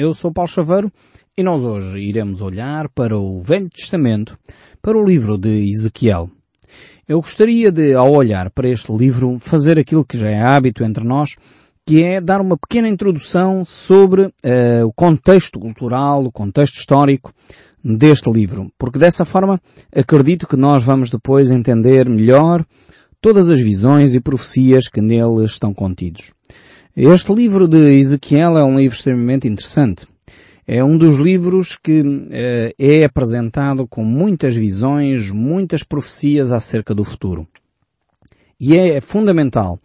Eu 0.00 0.14
sou 0.14 0.32
Paulo 0.32 0.50
Chaveiro 0.50 0.90
e 1.36 1.42
nós 1.42 1.62
hoje 1.62 1.98
iremos 1.98 2.40
olhar 2.40 2.88
para 2.88 3.18
o 3.18 3.38
Velho 3.38 3.68
Testamento, 3.68 4.34
para 4.80 4.96
o 4.96 5.04
livro 5.04 5.36
de 5.36 5.68
Ezequiel. 5.68 6.30
Eu 7.06 7.20
gostaria 7.20 7.70
de, 7.70 7.92
ao 7.92 8.10
olhar 8.10 8.48
para 8.48 8.66
este 8.66 8.90
livro, 8.96 9.38
fazer 9.38 9.78
aquilo 9.78 10.02
que 10.02 10.18
já 10.18 10.30
é 10.30 10.40
hábito 10.40 10.82
entre 10.84 11.04
nós, 11.04 11.36
que 11.84 12.02
é 12.02 12.18
dar 12.18 12.40
uma 12.40 12.56
pequena 12.56 12.88
introdução 12.88 13.62
sobre 13.62 14.22
uh, 14.22 14.86
o 14.86 14.90
contexto 14.94 15.60
cultural, 15.60 16.24
o 16.24 16.32
contexto 16.32 16.78
histórico 16.78 17.30
deste 17.84 18.30
livro, 18.32 18.72
porque 18.78 18.98
dessa 18.98 19.26
forma 19.26 19.60
acredito 19.94 20.48
que 20.48 20.56
nós 20.56 20.82
vamos 20.82 21.10
depois 21.10 21.50
entender 21.50 22.08
melhor 22.08 22.64
todas 23.20 23.50
as 23.50 23.60
visões 23.60 24.14
e 24.14 24.20
profecias 24.20 24.88
que 24.88 25.02
nele 25.02 25.44
estão 25.44 25.74
contidos. 25.74 26.32
Este 26.96 27.32
livro 27.32 27.68
de 27.68 28.00
Ezequiel 28.00 28.58
é 28.58 28.64
um 28.64 28.76
livro 28.76 28.96
extremamente 28.96 29.46
interessante. 29.46 30.08
É 30.66 30.82
um 30.82 30.98
dos 30.98 31.18
livros 31.18 31.78
que 31.80 32.02
eh, 32.32 32.74
é 32.76 33.04
apresentado 33.04 33.86
com 33.86 34.04
muitas 34.04 34.56
visões, 34.56 35.30
muitas 35.30 35.84
profecias 35.84 36.50
acerca 36.50 36.92
do 36.92 37.04
futuro. 37.04 37.46
E 38.58 38.76
é 38.76 39.00
fundamental 39.00 39.78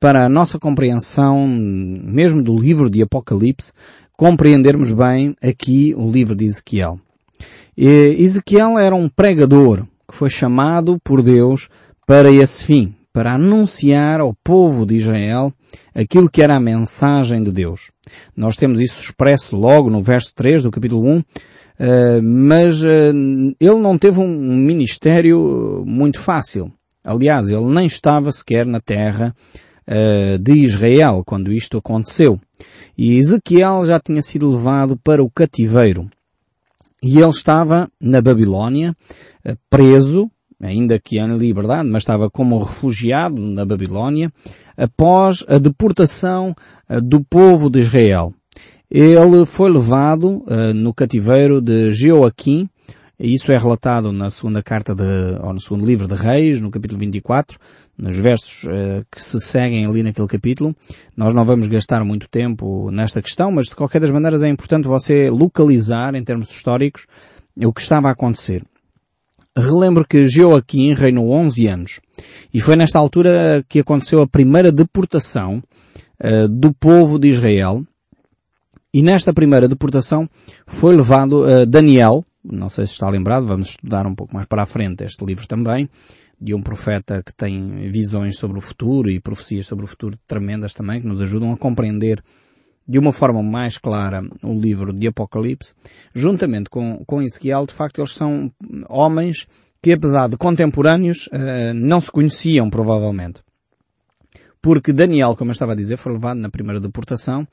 para 0.00 0.24
a 0.24 0.30
nossa 0.30 0.58
compreensão, 0.58 1.46
mesmo 1.46 2.42
do 2.42 2.58
livro 2.58 2.88
de 2.88 3.02
Apocalipse, 3.02 3.72
compreendermos 4.16 4.94
bem 4.94 5.36
aqui 5.42 5.94
o 5.94 6.10
livro 6.10 6.34
de 6.34 6.46
Ezequiel. 6.46 6.98
E 7.76 8.16
Ezequiel 8.18 8.78
era 8.78 8.94
um 8.94 9.10
pregador 9.10 9.86
que 10.08 10.14
foi 10.14 10.30
chamado 10.30 10.98
por 11.04 11.22
Deus 11.22 11.68
para 12.06 12.32
esse 12.32 12.64
fim, 12.64 12.94
para 13.16 13.32
anunciar 13.32 14.20
ao 14.20 14.34
povo 14.44 14.84
de 14.84 14.96
Israel 14.96 15.50
aquilo 15.94 16.28
que 16.28 16.42
era 16.42 16.54
a 16.54 16.60
mensagem 16.60 17.42
de 17.42 17.50
Deus. 17.50 17.90
Nós 18.36 18.58
temos 18.58 18.78
isso 18.78 19.00
expresso 19.00 19.56
logo 19.56 19.88
no 19.88 20.02
verso 20.02 20.34
3 20.34 20.64
do 20.64 20.70
capítulo 20.70 21.08
1, 21.08 21.22
eh, 21.78 22.20
mas 22.20 22.84
eh, 22.84 23.12
ele 23.58 23.80
não 23.80 23.96
teve 23.96 24.20
um 24.20 24.28
ministério 24.28 25.82
muito 25.86 26.20
fácil. 26.20 26.70
Aliás, 27.02 27.48
ele 27.48 27.64
nem 27.64 27.86
estava 27.86 28.30
sequer 28.30 28.66
na 28.66 28.82
terra 28.82 29.34
eh, 29.86 30.36
de 30.36 30.52
Israel 30.52 31.22
quando 31.24 31.50
isto 31.50 31.78
aconteceu. 31.78 32.38
E 32.98 33.16
Ezequiel 33.16 33.86
já 33.86 33.98
tinha 33.98 34.20
sido 34.20 34.54
levado 34.54 34.94
para 35.02 35.24
o 35.24 35.30
cativeiro. 35.30 36.06
E 37.02 37.18
ele 37.18 37.30
estava 37.30 37.88
na 37.98 38.20
Babilónia, 38.20 38.94
preso, 39.70 40.30
ainda 40.60 40.98
que 40.98 41.18
em 41.18 41.36
liberdade, 41.36 41.88
mas 41.88 42.02
estava 42.02 42.30
como 42.30 42.62
refugiado 42.62 43.40
na 43.40 43.64
Babilónia, 43.64 44.32
após 44.76 45.44
a 45.48 45.58
deportação 45.58 46.54
eh, 46.88 47.00
do 47.00 47.24
povo 47.24 47.70
de 47.70 47.80
Israel. 47.80 48.32
Ele 48.90 49.44
foi 49.44 49.70
levado 49.70 50.44
uh, 50.46 50.72
no 50.72 50.94
cativeiro 50.94 51.60
de 51.60 51.92
Jeoaquim, 51.92 52.68
isso 53.18 53.50
é 53.50 53.56
relatado 53.56 54.12
na 54.12 54.30
segunda 54.30 54.62
carta 54.62 54.94
de, 54.94 55.02
ou 55.42 55.52
no 55.52 55.58
segundo 55.58 55.86
livro 55.86 56.06
de 56.06 56.14
Reis, 56.14 56.60
no 56.60 56.70
capítulo 56.70 57.00
24, 57.00 57.58
nos 57.96 58.16
versos 58.16 58.64
uh, 58.64 59.04
que 59.10 59.20
se 59.20 59.40
seguem 59.40 59.86
ali 59.86 60.02
naquele 60.02 60.28
capítulo. 60.28 60.76
Nós 61.16 61.32
não 61.32 61.44
vamos 61.44 61.66
gastar 61.66 62.04
muito 62.04 62.28
tempo 62.28 62.90
nesta 62.90 63.22
questão, 63.22 63.50
mas 63.50 63.68
de 63.68 63.74
qualquer 63.74 64.00
das 64.00 64.10
maneiras 64.10 64.42
é 64.42 64.48
importante 64.48 64.86
você 64.86 65.30
localizar, 65.30 66.14
em 66.14 66.22
termos 66.22 66.50
históricos, 66.50 67.06
o 67.56 67.72
que 67.72 67.80
estava 67.80 68.08
a 68.08 68.12
acontecer. 68.12 68.62
Relembro 69.56 70.06
que 70.06 70.26
Joaquim 70.26 70.92
reinou 70.92 71.30
11 71.30 71.66
anos. 71.66 72.00
E 72.52 72.60
foi 72.60 72.76
nesta 72.76 72.98
altura 72.98 73.64
que 73.68 73.80
aconteceu 73.80 74.20
a 74.20 74.28
primeira 74.28 74.70
deportação 74.70 75.62
uh, 76.22 76.48
do 76.48 76.74
povo 76.74 77.18
de 77.18 77.28
Israel. 77.28 77.82
E 78.92 79.02
nesta 79.02 79.32
primeira 79.32 79.68
deportação 79.68 80.28
foi 80.66 80.94
levado 80.94 81.44
uh, 81.44 81.66
Daniel, 81.66 82.24
não 82.44 82.68
sei 82.68 82.86
se 82.86 82.92
está 82.92 83.08
lembrado, 83.08 83.46
vamos 83.46 83.70
estudar 83.70 84.06
um 84.06 84.14
pouco 84.14 84.34
mais 84.34 84.46
para 84.46 84.62
a 84.62 84.66
frente 84.66 85.04
este 85.04 85.24
livro 85.24 85.46
também, 85.46 85.88
de 86.40 86.54
um 86.54 86.62
profeta 86.62 87.22
que 87.22 87.34
tem 87.34 87.90
visões 87.90 88.38
sobre 88.38 88.58
o 88.58 88.62
futuro 88.62 89.10
e 89.10 89.20
profecias 89.20 89.66
sobre 89.66 89.84
o 89.84 89.88
futuro 89.88 90.18
tremendas 90.26 90.72
também, 90.72 91.00
que 91.00 91.06
nos 91.06 91.20
ajudam 91.20 91.52
a 91.52 91.56
compreender 91.56 92.22
de 92.88 92.98
uma 92.98 93.12
forma 93.12 93.42
mais 93.42 93.78
clara 93.78 94.22
o 94.42 94.52
livro 94.58 94.92
de 94.92 95.08
Apocalipse, 95.08 95.74
juntamente 96.14 96.70
com, 96.70 97.02
com 97.06 97.22
Ezequiel, 97.22 97.66
de 97.66 97.74
facto 97.74 98.00
eles 98.00 98.12
são 98.12 98.50
homens 98.88 99.46
que 99.86 99.92
apesar 99.92 100.28
de 100.28 100.36
contemporâneos, 100.36 101.28
uh, 101.28 101.72
não 101.72 102.00
se 102.00 102.10
conheciam 102.10 102.68
provavelmente. 102.68 103.40
Porque 104.60 104.92
Daniel, 104.92 105.36
como 105.36 105.50
eu 105.50 105.52
estava 105.52 105.74
a 105.74 105.76
dizer, 105.76 105.96
foi 105.96 106.12
levado 106.12 106.38
na 106.38 106.50
primeira 106.50 106.80
deportação 106.80 107.46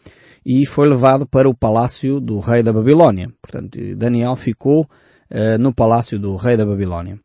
e 0.43 0.65
foi 0.65 0.89
levado 0.89 1.27
para 1.27 1.47
o 1.47 1.55
palácio 1.55 2.19
do 2.19 2.39
rei 2.39 2.63
da 2.63 2.73
Babilónia. 2.73 3.31
Portanto, 3.39 3.77
Daniel 3.95 4.35
ficou 4.35 4.81
uh, 4.81 5.59
no 5.59 5.71
palácio 5.71 6.17
do 6.17 6.35
rei 6.35 6.57
da 6.57 6.65
Babilónia. 6.65 7.19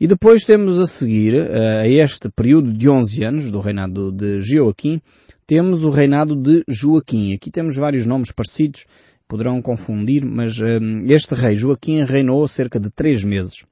E 0.00 0.06
depois 0.06 0.46
temos 0.46 0.78
a 0.78 0.86
seguir, 0.86 1.34
uh, 1.34 1.80
a 1.82 1.86
este 1.86 2.30
período 2.30 2.72
de 2.72 2.88
11 2.88 3.22
anos 3.22 3.50
do 3.50 3.60
reinado 3.60 4.10
de 4.10 4.40
Joaquim, 4.40 4.98
temos 5.46 5.84
o 5.84 5.90
reinado 5.90 6.34
de 6.34 6.64
Joaquim. 6.68 7.34
Aqui 7.34 7.50
temos 7.50 7.76
vários 7.76 8.06
nomes 8.06 8.32
parecidos, 8.32 8.86
poderão 9.28 9.60
confundir, 9.60 10.24
mas 10.24 10.60
um, 10.60 11.04
este 11.06 11.34
rei 11.34 11.56
Joaquim 11.56 12.04
reinou 12.04 12.46
cerca 12.48 12.80
de 12.80 12.90
três 12.90 13.24
meses. 13.24 13.64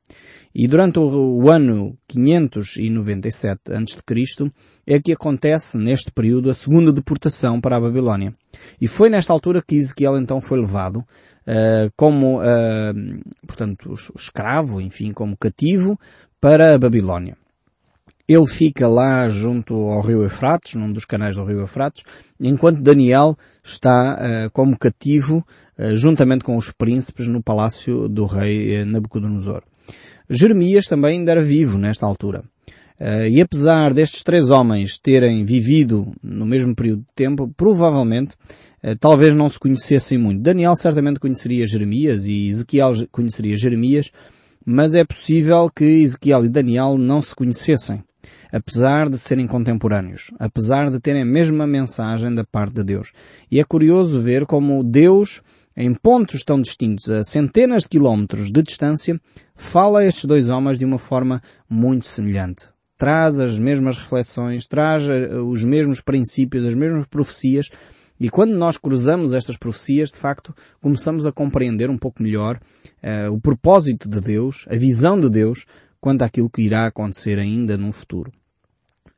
E 0.54 0.68
durante 0.68 0.98
o, 0.98 1.42
o 1.42 1.50
ano 1.50 1.96
597 2.08 3.72
a.C. 3.72 4.52
é 4.86 5.00
que 5.00 5.12
acontece 5.12 5.78
neste 5.78 6.10
período 6.10 6.50
a 6.50 6.54
segunda 6.54 6.92
deportação 6.92 7.60
para 7.60 7.76
a 7.76 7.80
Babilónia. 7.80 8.34
E 8.80 8.86
foi 8.86 9.08
nesta 9.08 9.32
altura 9.32 9.62
que 9.66 9.76
Ezequiel 9.76 10.18
então 10.18 10.40
foi 10.40 10.60
levado 10.60 10.98
uh, 10.98 11.90
como, 11.96 12.40
uh, 12.40 13.32
portanto, 13.46 13.94
escravo, 14.14 14.80
enfim, 14.80 15.12
como 15.12 15.36
cativo 15.36 15.98
para 16.38 16.74
a 16.74 16.78
Babilónia. 16.78 17.36
Ele 18.32 18.46
fica 18.46 18.88
lá 18.88 19.28
junto 19.28 19.74
ao 19.74 20.00
rio 20.00 20.22
Eufrates, 20.22 20.74
num 20.74 20.90
dos 20.90 21.04
canais 21.04 21.36
do 21.36 21.44
rio 21.44 21.60
Eufrates, 21.60 22.02
enquanto 22.40 22.80
Daniel 22.80 23.36
está 23.62 24.14
uh, 24.14 24.50
como 24.52 24.78
cativo 24.78 25.44
uh, 25.78 25.94
juntamente 25.94 26.42
com 26.42 26.56
os 26.56 26.70
príncipes 26.70 27.26
no 27.26 27.42
palácio 27.42 28.08
do 28.08 28.24
rei 28.24 28.80
uh, 28.80 28.86
Nabucodonosor. 28.86 29.62
Jeremias 30.30 30.86
também 30.86 31.18
ainda 31.18 31.32
era 31.32 31.42
vivo 31.42 31.76
nesta 31.76 32.06
altura. 32.06 32.42
e 33.28 33.40
apesar 33.40 33.92
destes 33.92 34.22
três 34.22 34.48
homens 34.50 34.98
terem 34.98 35.44
vivido 35.44 36.12
no 36.22 36.46
mesmo 36.46 36.74
período 36.74 37.00
de 37.00 37.14
tempo, 37.14 37.52
provavelmente 37.54 38.34
talvez 38.98 39.34
não 39.34 39.50
se 39.50 39.58
conhecessem 39.58 40.16
muito. 40.16 40.40
Daniel 40.40 40.74
certamente 40.76 41.20
conheceria 41.20 41.66
Jeremias 41.66 42.24
e 42.24 42.48
Ezequiel 42.48 42.92
conheceria 43.10 43.56
Jeremias, 43.56 44.10
mas 44.64 44.94
é 44.94 45.04
possível 45.04 45.68
que 45.68 45.84
Ezequiel 45.84 46.46
e 46.46 46.48
Daniel 46.48 46.96
não 46.96 47.20
se 47.20 47.34
conhecessem 47.34 48.02
apesar 48.52 49.08
de 49.08 49.16
serem 49.16 49.46
contemporâneos, 49.46 50.30
apesar 50.38 50.90
de 50.90 51.00
terem 51.00 51.22
a 51.22 51.26
mesma 51.26 51.66
mensagem 51.66 52.34
da 52.34 52.44
parte 52.44 52.74
de 52.74 52.84
Deus. 52.84 53.10
E 53.50 53.58
é 53.58 53.64
curioso 53.64 54.20
ver 54.20 54.44
como 54.44 54.84
Deus, 54.84 55.42
em 55.74 55.94
pontos 55.94 56.44
tão 56.44 56.60
distintos, 56.60 57.08
a 57.08 57.24
centenas 57.24 57.84
de 57.84 57.88
quilómetros 57.88 58.52
de 58.52 58.62
distância, 58.62 59.18
fala 59.56 60.00
a 60.00 60.06
estes 60.06 60.26
dois 60.26 60.50
homens 60.50 60.78
de 60.78 60.84
uma 60.84 60.98
forma 60.98 61.40
muito 61.68 62.06
semelhante. 62.06 62.68
Traz 62.98 63.40
as 63.40 63.58
mesmas 63.58 63.96
reflexões, 63.96 64.66
traz 64.66 65.08
eh, 65.08 65.34
os 65.34 65.64
mesmos 65.64 66.00
princípios, 66.00 66.64
as 66.64 66.74
mesmas 66.74 67.06
profecias, 67.06 67.68
e 68.20 68.30
quando 68.30 68.52
nós 68.52 68.76
cruzamos 68.76 69.32
estas 69.32 69.56
profecias, 69.56 70.10
de 70.10 70.18
facto, 70.18 70.54
começamos 70.80 71.26
a 71.26 71.32
compreender 71.32 71.90
um 71.90 71.98
pouco 71.98 72.22
melhor 72.22 72.60
uh, 73.02 73.32
o 73.32 73.40
propósito 73.40 74.08
de 74.08 74.20
Deus, 74.20 74.64
a 74.70 74.76
visão 74.76 75.20
de 75.20 75.28
Deus, 75.28 75.64
quanto 76.00 76.22
àquilo 76.22 76.48
que 76.48 76.62
irá 76.62 76.86
acontecer 76.86 77.40
ainda 77.40 77.76
no 77.76 77.90
futuro. 77.90 78.30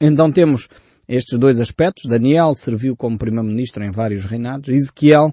Então 0.01 0.31
temos 0.31 0.69
estes 1.09 1.39
dois 1.39 1.61
aspectos. 1.61 2.07
Daniel 2.07 2.55
serviu 2.55 2.97
como 2.97 3.19
primeiro-ministro 3.19 3.85
em 3.85 3.91
vários 3.91 4.25
reinados. 4.25 4.69
Ezequiel 4.69 5.27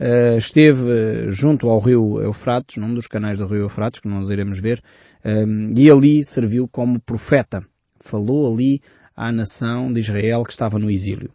uh, 0.00 0.38
esteve 0.38 1.30
junto 1.30 1.68
ao 1.68 1.78
rio 1.78 2.20
Eufrates, 2.20 2.76
num 2.76 2.94
dos 2.94 3.06
canais 3.06 3.38
do 3.38 3.46
rio 3.46 3.62
Eufrates, 3.62 4.00
que 4.00 4.08
nós 4.08 4.28
iremos 4.30 4.58
ver, 4.58 4.82
um, 5.24 5.72
e 5.76 5.90
ali 5.90 6.24
serviu 6.24 6.66
como 6.66 7.00
profeta. 7.00 7.62
Falou 8.00 8.52
ali 8.52 8.80
à 9.14 9.30
nação 9.30 9.92
de 9.92 10.00
Israel 10.00 10.42
que 10.42 10.52
estava 10.52 10.78
no 10.78 10.90
exílio. 10.90 11.30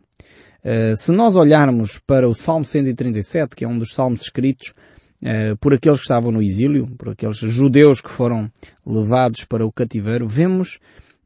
Uh, 0.63 0.97
se 0.97 1.11
nós 1.11 1.35
olharmos 1.35 1.99
para 2.07 2.27
o 2.27 2.33
Salmo 2.33 2.65
137, 2.65 3.55
que 3.55 3.63
é 3.63 3.67
um 3.67 3.77
dos 3.77 3.93
salmos 3.93 4.23
escritos 4.23 4.73
uh, 5.21 5.55
por 5.57 5.75
aqueles 5.75 5.99
que 5.99 6.05
estavam 6.05 6.31
no 6.31 6.41
exílio, 6.41 6.87
por 6.97 7.09
aqueles 7.09 7.37
judeus 7.37 8.01
que 8.01 8.09
foram 8.09 8.51
levados 8.83 9.45
para 9.45 9.63
o 9.63 9.71
cativeiro, 9.71 10.27
vemos 10.27 10.79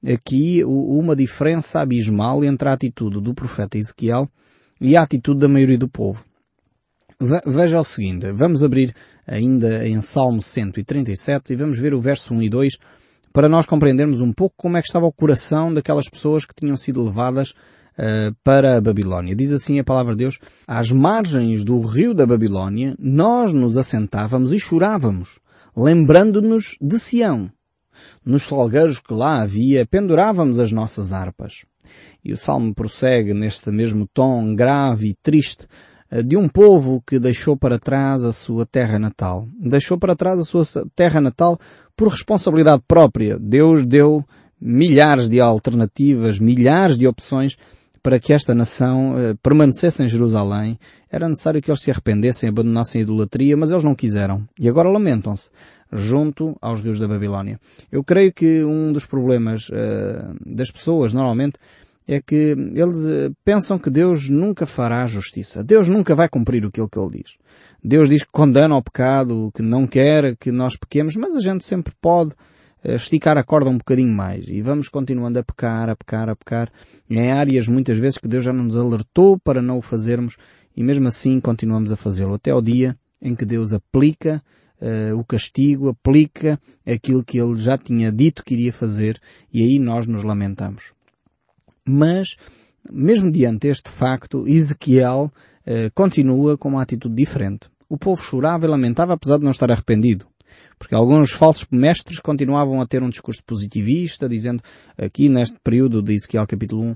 aqui 0.06 0.64
uma 0.64 1.16
diferença 1.16 1.82
abismal 1.82 2.44
entre 2.44 2.70
a 2.70 2.74
atitude 2.74 3.22
do 3.22 3.34
profeta 3.34 3.78
Ezequiel 3.78 4.30
e 4.80 4.96
a 4.96 5.02
atitude 5.02 5.40
da 5.40 5.48
maioria 5.48 5.78
do 5.78 5.90
povo. 5.90 6.24
Veja 7.46 7.80
o 7.80 7.84
seguinte, 7.84 8.32
vamos 8.32 8.64
abrir 8.64 8.94
ainda 9.28 9.86
em 9.86 10.00
Salmo 10.00 10.42
137 10.42 11.52
e 11.52 11.56
vamos 11.56 11.78
ver 11.78 11.94
o 11.94 12.00
verso 12.00 12.34
1 12.34 12.44
e 12.44 12.50
2 12.50 12.78
para 13.34 13.50
nós 13.50 13.66
compreendermos 13.66 14.22
um 14.22 14.32
pouco 14.32 14.56
como 14.58 14.78
é 14.78 14.82
que 14.82 14.88
estava 14.88 15.06
o 15.06 15.12
coração 15.12 15.74
daquelas 15.74 16.10
pessoas 16.10 16.46
que 16.46 16.56
tinham 16.56 16.78
sido 16.78 17.04
levadas 17.04 17.52
uh, 17.52 18.34
para 18.42 18.78
a 18.78 18.82
Babilónia. 18.82 19.36
Diz 19.36 19.52
assim 19.52 19.80
a 19.80 19.84
palavra 19.84 20.14
de 20.14 20.20
Deus, 20.20 20.40
às 20.66 20.92
margens 20.92 21.66
do 21.66 21.82
rio 21.82 22.14
da 22.14 22.26
Babilónia, 22.26 22.96
nós 22.98 23.52
nos 23.52 23.76
assentávamos 23.76 24.54
e 24.54 24.60
chorávamos, 24.60 25.40
lembrando-nos 25.76 26.78
de 26.82 26.98
Sião. 26.98 27.52
Nos 28.26 28.44
salgueiros 28.44 29.00
que 29.00 29.14
lá 29.14 29.42
havia, 29.42 29.86
pendurávamos 29.86 30.60
as 30.60 30.72
nossas 30.72 31.14
harpas. 31.14 31.66
E 32.24 32.34
o 32.34 32.38
Salmo 32.38 32.74
prossegue 32.74 33.34
neste 33.34 33.72
mesmo 33.72 34.08
tom 34.14 34.54
grave 34.56 35.10
e 35.10 35.14
triste 35.14 35.68
eh, 36.12 36.24
de 36.24 36.36
um 36.36 36.48
povo 36.48 37.02
que 37.06 37.20
deixou 37.20 37.56
para 37.56 37.80
trás 37.80 38.24
a 38.24 38.34
sua 38.34 38.66
terra 38.66 39.00
natal. 39.00 39.48
Deixou 39.60 39.98
para 39.98 40.16
trás 40.16 40.40
a 40.40 40.44
sua 40.44 40.64
terra 40.96 41.22
natal 41.22 41.58
por 41.96 42.10
responsabilidade 42.10 42.84
própria. 42.88 43.38
Deus 43.40 43.86
deu 43.86 44.24
milhares 44.60 45.30
de 45.30 45.40
alternativas, 45.40 46.40
milhares 46.40 46.98
de 46.98 47.08
opções 47.08 47.58
para 48.02 48.20
que 48.20 48.34
esta 48.34 48.56
nação 48.56 49.18
eh, 49.18 49.36
permanecesse 49.42 50.04
em 50.04 50.08
Jerusalém. 50.08 50.78
Era 51.12 51.28
necessário 51.28 51.62
que 51.62 51.70
eles 51.70 51.82
se 51.82 51.92
arrependessem, 51.92 52.50
abandonassem 52.50 53.00
a 53.00 53.04
idolatria, 53.04 53.56
mas 53.56 53.72
eles 53.72 53.84
não 53.84 53.96
quiseram. 53.96 54.48
E 54.60 54.68
agora 54.68 54.90
lamentam-se 54.90 55.50
junto 55.92 56.58
aos 56.62 56.82
rios 56.82 57.00
da 57.00 57.08
Babilónia. 57.08 57.60
Eu 57.92 58.04
creio 58.04 58.32
que 58.34 58.64
um 58.64 58.94
dos 58.94 59.06
problemas 59.06 59.70
uh, 59.70 60.36
das 60.46 60.72
pessoas, 60.72 61.14
normalmente, 61.14 61.58
é 62.08 62.20
que 62.20 62.56
eles 62.74 63.06
eh, 63.06 63.30
pensam 63.46 63.78
que 63.78 63.88
Deus 63.88 64.32
nunca 64.32 64.66
fará 64.66 65.06
justiça. 65.06 65.64
Deus 65.64 65.88
nunca 65.88 66.16
vai 66.16 66.28
cumprir 66.28 66.66
aquilo 66.66 66.90
que 66.90 66.98
Ele 66.98 67.22
diz. 67.22 67.38
Deus 67.84 68.10
diz 68.10 68.24
que 68.24 68.32
condena 68.32 68.76
o 68.76 68.82
pecado, 68.82 69.52
que 69.54 69.62
não 69.62 69.86
quer 69.86 70.36
que 70.36 70.52
nós 70.52 70.76
pequemos, 70.76 71.16
mas 71.16 71.36
a 71.36 71.40
gente 71.40 71.64
sempre 71.64 71.94
pode 72.02 72.34
eh, 72.84 72.96
esticar 72.96 73.38
a 73.38 73.44
corda 73.44 73.70
um 73.70 73.78
bocadinho 73.78 74.12
mais 74.12 74.46
e 74.48 74.62
vamos 74.62 74.90
continuando 74.90 75.38
a 75.38 75.44
pecar, 75.44 75.90
a 75.90 75.96
pecar, 75.96 76.30
a 76.30 76.36
pecar 76.36 76.72
em 77.10 77.32
áreas 77.32 77.68
muitas 77.68 77.98
vezes 77.98 78.18
que 78.18 78.28
Deus 78.28 78.44
já 78.44 78.54
nos 78.54 78.76
alertou 78.76 79.38
para 79.38 79.62
não 79.62 79.78
o 79.78 79.82
fazermos 79.82 80.38
e 80.76 80.82
mesmo 80.82 81.08
assim 81.08 81.40
continuamos 81.40 81.92
a 81.92 81.98
fazê-lo 81.98 82.34
até 82.34 82.52
ao 82.52 82.62
dia 82.62 82.98
em 83.22 83.36
que 83.36 83.46
Deus 83.46 83.74
aplica 83.74 84.42
uh, 84.82 85.18
o 85.18 85.24
castigo, 85.24 85.90
aplica 85.90 86.60
aquilo 86.86 87.24
que 87.24 87.40
Ele 87.40 87.60
já 87.60 87.78
tinha 87.78 88.12
dito 88.12 88.44
que 88.44 88.54
iria 88.54 88.74
fazer 88.74 89.20
e 89.54 89.62
aí 89.62 89.80
nós 89.80 90.06
nos 90.06 90.24
lamentamos. 90.24 90.94
Mas, 91.88 92.36
mesmo 92.92 93.32
diante 93.32 93.68
deste 93.68 93.90
facto, 93.90 94.48
Ezequiel 94.48 95.32
eh, 95.66 95.92
continua 95.94 96.58
com 96.58 96.70
uma 96.70 96.82
atitude 96.82 97.14
diferente. 97.14 97.70
O 97.88 97.96
povo 97.96 98.22
chorava 98.22 98.66
e 98.66 98.70
lamentava 98.70 99.14
apesar 99.14 99.38
de 99.38 99.44
não 99.44 99.52
estar 99.52 99.72
arrependido. 99.72 100.26
Porque 100.80 100.96
alguns 100.96 101.32
falsos 101.32 101.68
mestres 101.70 102.20
continuavam 102.20 102.82
a 102.82 102.88
ter 102.88 103.04
um 103.04 103.10
discurso 103.10 103.44
positivista, 103.46 104.30
dizendo 104.30 104.64
aqui 104.98 105.28
neste 105.28 105.60
período 105.62 106.02
de 106.02 106.14
Ezequiel 106.14 106.48
capítulo 106.48 106.84
1, 106.84 106.96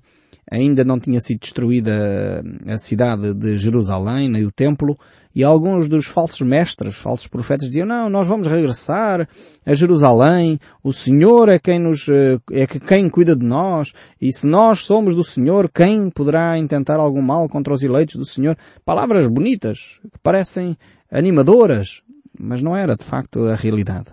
ainda 0.49 0.83
não 0.83 0.99
tinha 0.99 1.19
sido 1.19 1.39
destruída 1.39 2.43
a 2.67 2.77
cidade 2.77 3.33
de 3.33 3.57
Jerusalém, 3.57 4.29
nem 4.29 4.45
o 4.45 4.51
templo, 4.51 4.97
e 5.35 5.43
alguns 5.43 5.89
dos 5.89 6.05
falsos 6.05 6.41
mestres, 6.41 6.95
falsos 6.95 7.27
profetas 7.27 7.67
diziam, 7.67 7.87
não, 7.87 8.09
nós 8.09 8.27
vamos 8.27 8.47
regressar 8.47 9.27
a 9.65 9.73
Jerusalém, 9.73 10.59
o 10.83 10.93
Senhor 10.93 11.49
é 11.49 11.57
quem 11.57 11.79
nos, 11.79 12.07
eh, 12.07 12.37
é 12.51 12.67
quem 12.67 13.09
cuida 13.09 13.35
de 13.35 13.45
nós, 13.45 13.93
e 14.21 14.31
se 14.31 14.45
nós 14.45 14.79
somos 14.79 15.15
do 15.15 15.23
Senhor, 15.23 15.69
quem 15.73 16.09
poderá 16.09 16.57
intentar 16.57 16.99
algum 16.99 17.21
mal 17.21 17.47
contra 17.49 17.73
os 17.73 17.81
eleitos 17.81 18.15
do 18.15 18.25
Senhor? 18.25 18.55
Palavras 18.85 19.27
bonitas, 19.27 19.99
que 20.03 20.19
parecem 20.21 20.77
animadoras, 21.11 22.02
mas 22.37 22.61
não 22.61 22.75
era 22.75 22.95
de 22.95 23.03
facto 23.03 23.45
a 23.45 23.55
realidade. 23.55 24.07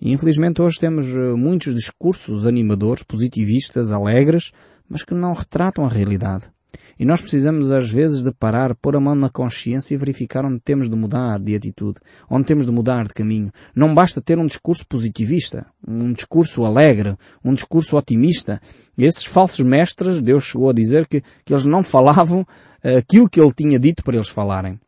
E 0.00 0.12
infelizmente 0.12 0.62
hoje 0.62 0.80
temos 0.80 1.06
eh, 1.06 1.34
muitos 1.36 1.74
discursos 1.74 2.46
animadores, 2.46 3.02
positivistas, 3.02 3.92
alegres, 3.92 4.52
mas 4.88 5.02
que 5.02 5.14
não 5.14 5.34
retratam 5.34 5.84
a 5.84 5.88
realidade. 5.88 6.50
E 6.98 7.04
nós 7.04 7.20
precisamos 7.20 7.70
às 7.70 7.90
vezes 7.90 8.22
de 8.22 8.30
parar, 8.30 8.74
pôr 8.74 8.94
a 8.94 9.00
mão 9.00 9.14
na 9.14 9.30
consciência 9.30 9.94
e 9.94 9.96
verificar 9.96 10.44
onde 10.44 10.60
temos 10.60 10.88
de 10.88 10.94
mudar 10.94 11.38
de 11.38 11.54
atitude, 11.54 11.98
onde 12.28 12.44
temos 12.44 12.66
de 12.66 12.72
mudar 12.72 13.06
de 13.06 13.14
caminho. 13.14 13.50
Não 13.74 13.94
basta 13.94 14.20
ter 14.20 14.38
um 14.38 14.46
discurso 14.46 14.86
positivista, 14.86 15.66
um 15.86 16.12
discurso 16.12 16.64
alegre, 16.64 17.16
um 17.44 17.54
discurso 17.54 17.96
otimista. 17.96 18.60
Esses 18.98 19.24
falsos 19.24 19.64
mestres, 19.64 20.20
Deus 20.20 20.44
chegou 20.44 20.68
a 20.68 20.74
dizer 20.74 21.06
que, 21.06 21.22
que 21.44 21.52
eles 21.54 21.64
não 21.64 21.82
falavam 21.82 22.46
eh, 22.82 22.98
aquilo 22.98 23.28
que 23.28 23.40
Ele 23.40 23.52
tinha 23.52 23.78
dito 23.78 24.04
para 24.04 24.16
eles 24.16 24.28
falarem. 24.28 24.78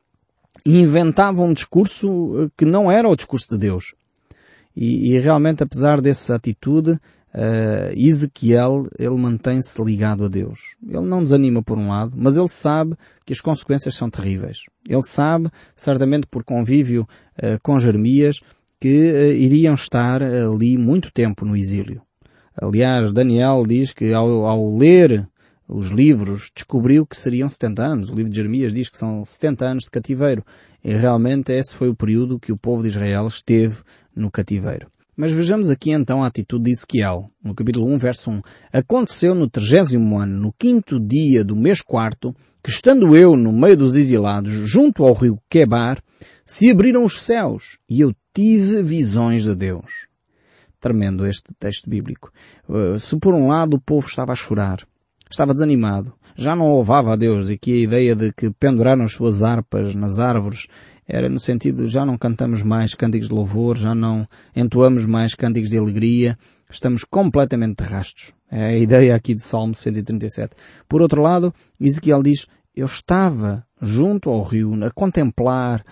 Inventavam 0.65 1.47
um 1.47 1.53
discurso 1.53 2.45
eh, 2.45 2.51
que 2.57 2.65
não 2.65 2.91
era 2.91 3.09
o 3.09 3.17
discurso 3.17 3.49
de 3.51 3.59
Deus. 3.59 3.95
E, 4.77 5.13
e 5.13 5.21
realmente, 5.21 5.63
apesar 5.63 6.01
dessa 6.01 6.35
atitude, 6.35 6.93
uh, 6.93 7.93
Ezequiel, 7.95 8.87
ele 8.99 9.17
mantém-se 9.17 9.83
ligado 9.83 10.25
a 10.25 10.29
Deus. 10.29 10.77
Ele 10.87 11.07
não 11.07 11.23
desanima 11.23 11.63
por 11.63 11.79
um 11.79 11.89
lado, 11.89 12.13
mas 12.17 12.37
ele 12.37 12.49
sabe 12.49 12.97
que 13.25 13.33
as 13.33 13.41
consequências 13.41 13.95
são 13.95 14.09
terríveis. 14.09 14.61
Ele 14.89 15.03
sabe, 15.03 15.51
certamente 15.75 16.27
por 16.27 16.45
convívio 16.45 17.07
uh, 17.39 17.61
com 17.63 17.79
Jeremias, 17.79 18.41
que 18.81 19.11
uh, 19.13 19.33
iriam 19.33 19.75
estar 19.75 20.23
ali 20.23 20.79
muito 20.79 21.13
tempo 21.13 21.45
no 21.45 21.57
exílio. 21.57 22.03
Aliás, 22.61 23.13
Daniel 23.13 23.65
diz 23.67 23.93
que 23.93 24.13
ao, 24.13 24.47
ao 24.47 24.77
ler 24.77 25.27
os 25.75 25.91
livros, 25.91 26.51
descobriu 26.55 27.07
que 27.07 27.17
seriam 27.17 27.49
70 27.49 27.83
anos. 27.83 28.11
O 28.11 28.15
livro 28.15 28.31
de 28.31 28.37
Jeremias 28.37 28.73
diz 28.73 28.89
que 28.89 28.99
são 28.99 29.25
70 29.25 29.65
anos 29.65 29.85
de 29.85 29.91
cativeiro. 29.91 30.45
E 30.85 30.93
realmente 30.93 31.53
esse 31.53 31.75
foi 31.75 31.89
o 31.89 31.95
período 31.95 32.39
que 32.39 32.53
o 32.53 32.57
povo 32.57 32.83
de 32.83 32.89
Israel 32.89 33.27
esteve 33.27 33.83
no 34.15 34.31
cativeiro. 34.31 34.91
Mas 35.17 35.31
vejamos 35.31 35.71
aqui 35.71 35.91
então 35.91 36.25
a 36.25 36.27
atitude 36.27 36.65
de 36.65 36.71
Ezequiel. 36.71 37.31
No 37.43 37.55
capítulo 37.55 37.87
1, 37.87 37.99
verso 37.99 38.31
1. 38.31 38.41
Aconteceu 38.73 39.35
no 39.35 39.49
trigésimo 39.49 40.19
ano, 40.19 40.39
no 40.39 40.53
quinto 40.53 40.99
dia 40.99 41.45
do 41.45 41.55
mês 41.55 41.81
quarto, 41.81 42.35
que 42.63 42.71
estando 42.71 43.17
eu 43.17 43.37
no 43.37 43.53
meio 43.53 43.77
dos 43.77 43.95
exilados, 43.95 44.53
junto 44.53 45.05
ao 45.05 45.13
rio 45.13 45.39
Quebar, 45.51 46.03
se 46.47 46.71
abriram 46.71 47.05
os 47.05 47.21
céus 47.21 47.79
e 47.89 48.01
eu 48.01 48.15
tive 48.35 48.83
visões 48.83 49.45
de 49.45 49.55
Deus. 49.55 50.09
Tremendo 50.81 51.27
este 51.27 51.55
texto 51.59 51.89
bíblico. 51.89 52.33
Uh, 52.69 52.99
se 52.99 53.17
por 53.19 53.35
um 53.35 53.49
lado 53.49 53.75
o 53.75 53.81
povo 53.81 54.07
estava 54.07 54.33
a 54.33 54.37
chorar, 54.37 54.85
estava 55.33 55.53
desanimado, 55.53 56.13
já 56.37 56.55
não 56.55 56.71
louvava 56.71 57.13
a 57.13 57.17
Deus, 57.17 57.49
e 57.49 57.59
que 57.59 57.73
a 57.73 57.85
ideia 57.85 58.15
de 58.15 58.33
que 58.33 58.51
penduraram 58.51 59.05
as 59.05 59.13
suas 59.13 59.43
harpas 59.43 59.95
nas 59.95 60.19
árvores 60.19 60.67
era 61.09 61.29
no 61.29 61.41
sentido, 61.41 61.89
já 61.89 62.07
não 62.07 62.17
cantamos 62.17 62.63
mais 62.63 62.95
cânticos 62.95 63.29
de 63.29 63.35
louvor, 63.35 63.77
já 63.77 63.95
não 63.95 64.27
entoamos 64.55 65.05
mais 65.05 65.35
cânticos 65.35 65.69
de 65.69 65.77
alegria, 65.77 66.39
estamos 66.71 67.05
completamente 67.05 67.83
de 67.83 67.89
rastos. 67.89 68.33
É 68.51 68.67
a 68.67 68.79
ideia 68.79 69.15
aqui 69.15 69.35
de 69.35 69.43
Salmo 69.43 69.75
137. 69.75 70.55
Por 70.89 71.03
outro 71.03 71.21
lado, 71.21 71.53
Ezequiel 71.81 72.23
diz, 72.23 72.47
eu 72.75 72.87
estava 72.87 73.65
junto 73.81 74.31
ao 74.31 74.43
rio 74.43 74.73
a 74.85 74.91
contemplar 74.91 75.85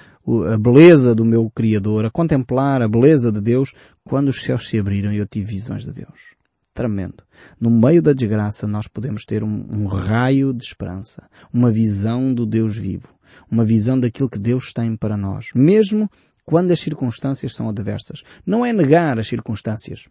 a 0.53 0.57
beleza 0.57 1.15
do 1.15 1.25
meu 1.25 1.51
Criador, 1.51 2.05
a 2.05 2.11
contemplar 2.11 2.83
a 2.83 2.89
beleza 2.89 3.33
de 3.33 3.41
Deus, 3.41 3.73
quando 4.05 4.29
os 4.29 4.43
céus 4.43 4.69
se 4.69 4.79
abriram 4.79 5.13
e 5.13 5.17
eu 5.17 5.27
tive 5.27 5.53
visões 5.53 5.85
de 5.85 5.93
Deus. 5.93 6.40
Tremendo. 6.81 7.23
No 7.61 7.71
meio 7.71 8.01
da 8.01 8.15
desgraça 8.15 8.67
nós 8.67 8.89
podemos 8.89 9.27
ter 9.27 9.45
um, 9.45 9.67
um 9.71 9.87
raio 9.87 10.55
de 10.55 10.65
esperança, 10.65 11.29
uma 11.53 11.71
visão 11.71 12.33
do 12.33 12.47
Deus 12.47 12.75
vivo 12.75 13.15
uma 13.51 13.65
visão 13.65 13.99
daquilo 13.99 14.29
que 14.29 14.39
Deus 14.39 14.73
tem 14.73 14.97
para 14.97 15.17
nós, 15.17 15.51
mesmo 15.55 16.11
quando 16.45 16.71
as 16.71 16.81
circunstâncias 16.81 17.55
são 17.55 17.69
adversas. 17.69 18.23
Não 18.45 18.65
é 18.65 18.73
negar 18.73 19.19
as 19.19 19.29
circunstâncias, 19.29 20.09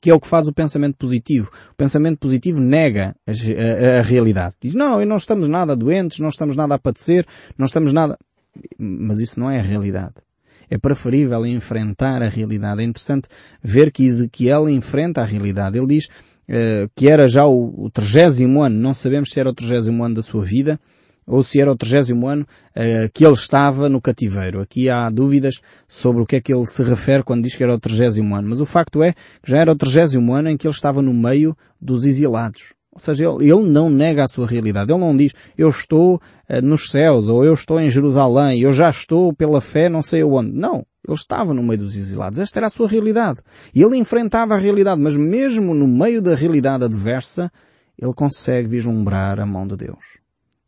que 0.00 0.10
é 0.10 0.14
o 0.14 0.20
que 0.20 0.26
faz 0.26 0.48
o 0.48 0.52
pensamento 0.52 0.96
positivo. 0.96 1.50
O 1.70 1.74
pensamento 1.74 2.18
positivo 2.18 2.58
nega 2.58 3.14
a, 3.26 3.30
a, 3.30 3.98
a 4.00 4.02
realidade. 4.02 4.56
Diz, 4.60 4.74
não, 4.74 5.04
não 5.04 5.16
estamos 5.16 5.46
nada 5.46 5.76
doentes, 5.76 6.18
não 6.18 6.30
estamos 6.30 6.56
nada 6.56 6.74
a 6.74 6.78
padecer, 6.78 7.26
não 7.56 7.66
estamos 7.66 7.92
nada... 7.92 8.18
Mas 8.78 9.20
isso 9.20 9.38
não 9.38 9.50
é 9.50 9.60
a 9.60 9.62
realidade. 9.62 10.14
É 10.72 10.78
preferível 10.78 11.44
enfrentar 11.44 12.22
a 12.22 12.30
realidade. 12.30 12.80
É 12.80 12.84
interessante 12.84 13.28
ver 13.62 13.92
que 13.92 14.06
Ezequiel 14.06 14.70
enfrenta 14.70 15.20
a 15.20 15.24
realidade. 15.24 15.76
Ele 15.76 15.86
diz 15.86 16.06
uh, 16.06 16.90
que 16.96 17.10
era 17.10 17.28
já 17.28 17.44
o, 17.44 17.74
o 17.76 17.90
trigésimo 17.90 18.62
ano, 18.62 18.80
não 18.80 18.94
sabemos 18.94 19.28
se 19.30 19.38
era 19.38 19.50
o 19.50 19.52
trigésimo 19.52 20.02
ano 20.02 20.14
da 20.14 20.22
sua 20.22 20.42
vida, 20.42 20.80
ou 21.26 21.42
se 21.42 21.60
era 21.60 21.70
o 21.70 21.76
30 21.76 22.14
ano 22.26 22.42
uh, 22.42 23.10
que 23.12 23.22
ele 23.22 23.34
estava 23.34 23.86
no 23.90 24.00
cativeiro. 24.00 24.62
Aqui 24.62 24.88
há 24.88 25.10
dúvidas 25.10 25.56
sobre 25.86 26.22
o 26.22 26.26
que 26.26 26.36
é 26.36 26.40
que 26.40 26.54
ele 26.54 26.64
se 26.64 26.82
refere 26.82 27.22
quando 27.22 27.44
diz 27.44 27.54
que 27.54 27.62
era 27.62 27.74
o 27.74 27.78
30 27.78 28.22
ano, 28.34 28.48
mas 28.48 28.58
o 28.58 28.64
facto 28.64 29.02
é 29.02 29.12
que 29.12 29.50
já 29.50 29.58
era 29.58 29.72
o 29.72 29.76
30 29.76 30.18
ano 30.32 30.48
em 30.48 30.56
que 30.56 30.66
ele 30.66 30.74
estava 30.74 31.02
no 31.02 31.12
meio 31.12 31.54
dos 31.78 32.06
exilados. 32.06 32.72
Ou 32.92 33.00
seja, 33.00 33.24
ele, 33.24 33.50
ele 33.50 33.70
não 33.70 33.88
nega 33.88 34.24
a 34.24 34.28
sua 34.28 34.46
realidade. 34.46 34.92
Ele 34.92 35.00
não 35.00 35.16
diz, 35.16 35.32
eu 35.56 35.70
estou 35.70 36.16
uh, 36.16 36.62
nos 36.62 36.90
céus, 36.90 37.26
ou 37.26 37.44
eu 37.44 37.54
estou 37.54 37.80
em 37.80 37.88
Jerusalém, 37.88 38.60
eu 38.60 38.72
já 38.72 38.90
estou 38.90 39.32
pela 39.32 39.60
fé 39.60 39.88
não 39.88 40.02
sei 40.02 40.22
onde. 40.22 40.52
Não. 40.52 40.84
Ele 41.06 41.16
estava 41.16 41.54
no 41.54 41.62
meio 41.62 41.78
dos 41.78 41.96
exilados. 41.96 42.38
Esta 42.38 42.58
era 42.58 42.66
a 42.66 42.70
sua 42.70 42.86
realidade. 42.86 43.40
E 43.74 43.82
ele 43.82 43.96
enfrentava 43.96 44.54
a 44.54 44.58
realidade, 44.58 45.00
mas 45.00 45.16
mesmo 45.16 45.74
no 45.74 45.88
meio 45.88 46.20
da 46.20 46.34
realidade 46.36 46.84
adversa, 46.84 47.50
ele 47.98 48.12
consegue 48.14 48.68
vislumbrar 48.68 49.40
a 49.40 49.46
mão 49.46 49.66
de 49.66 49.76
Deus. 49.76 50.18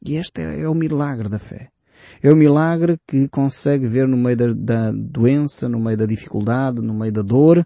E 0.04 0.16
este 0.16 0.40
é, 0.40 0.62
é 0.62 0.68
o 0.68 0.74
milagre 0.74 1.28
da 1.28 1.38
fé. 1.38 1.68
É 2.22 2.32
o 2.32 2.36
milagre 2.36 2.98
que 3.06 3.28
consegue 3.28 3.86
ver 3.86 4.08
no 4.08 4.16
meio 4.16 4.36
da, 4.36 4.52
da, 4.52 4.92
doença, 4.92 5.68
no 5.68 5.78
meio 5.78 5.96
da 5.96 6.06
dificuldade, 6.06 6.80
no 6.80 6.94
meio 6.94 7.12
da 7.12 7.22
dor, 7.22 7.64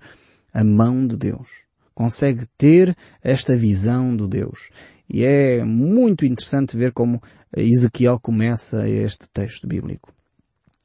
a 0.53 0.65
mão 0.65 1.07
de 1.07 1.17
Deus. 1.17 1.68
Consegue 1.99 2.47
ter 2.57 2.97
esta 3.21 3.57
visão 3.57 4.17
de 4.17 4.29
Deus. 4.29 4.71
E 5.11 5.25
é 5.25 5.65
muito 5.65 6.25
interessante 6.25 6.77
ver 6.77 6.93
como 6.93 7.21
Ezequiel 7.57 8.21
começa 8.21 8.89
este 8.89 9.29
texto 9.29 9.67
bíblico. 9.67 10.15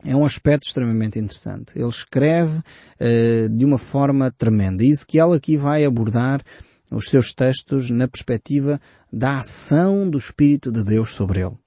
É 0.04 0.16
um 0.16 0.26
aspecto 0.26 0.66
extremamente 0.66 1.20
interessante. 1.20 1.78
Ele 1.78 1.88
escreve 1.88 2.58
uh, 2.58 3.48
de 3.48 3.64
uma 3.64 3.78
forma 3.78 4.32
tremenda. 4.32 4.84
Ezequiel 4.84 5.34
aqui 5.34 5.56
vai 5.56 5.86
abordar 5.86 6.42
os 6.90 7.06
seus 7.06 7.32
textos 7.32 7.92
na 7.92 8.08
perspectiva 8.08 8.82
da 9.12 9.38
ação 9.38 10.10
do 10.10 10.18
Espírito 10.18 10.72
de 10.72 10.84
Deus 10.84 11.12
sobre 11.12 11.42
ele. 11.42 11.63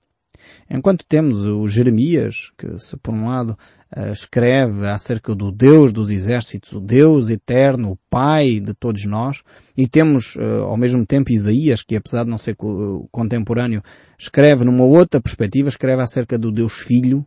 Enquanto 0.71 1.05
temos 1.07 1.45
o 1.45 1.67
Jeremias, 1.69 2.53
que 2.57 2.79
se 2.79 2.97
por 2.97 3.15
um 3.15 3.29
lado 3.29 3.57
eh, 3.95 4.13
escreve 4.13 4.87
acerca 4.89 5.35
do 5.35 5.53
Deus 5.53 5.93
dos 5.93 6.11
exércitos, 6.11 6.73
o 6.73 6.81
Deus 6.81 7.29
eterno, 7.29 7.93
o 7.93 7.99
Pai 8.11 8.61
de 8.61 8.75
todos 8.75 9.05
nós, 9.05 9.43
e 9.77 9.87
temos 9.87 10.37
eh, 10.37 10.59
ao 10.61 10.77
mesmo 10.77 11.07
tempo 11.07 11.31
Isaías, 11.31 11.83
que 11.83 11.97
apesar 11.97 12.25
de 12.25 12.31
não 12.31 12.39
ser 12.39 12.57
contemporâneo, 13.11 13.83
escreve 14.19 14.65
numa 14.65 14.85
outra 14.85 15.21
perspectiva, 15.21 15.69
escreve 15.69 16.03
acerca 16.03 16.39
do 16.39 16.51
Deus 16.51 16.75
Filho, 16.75 17.25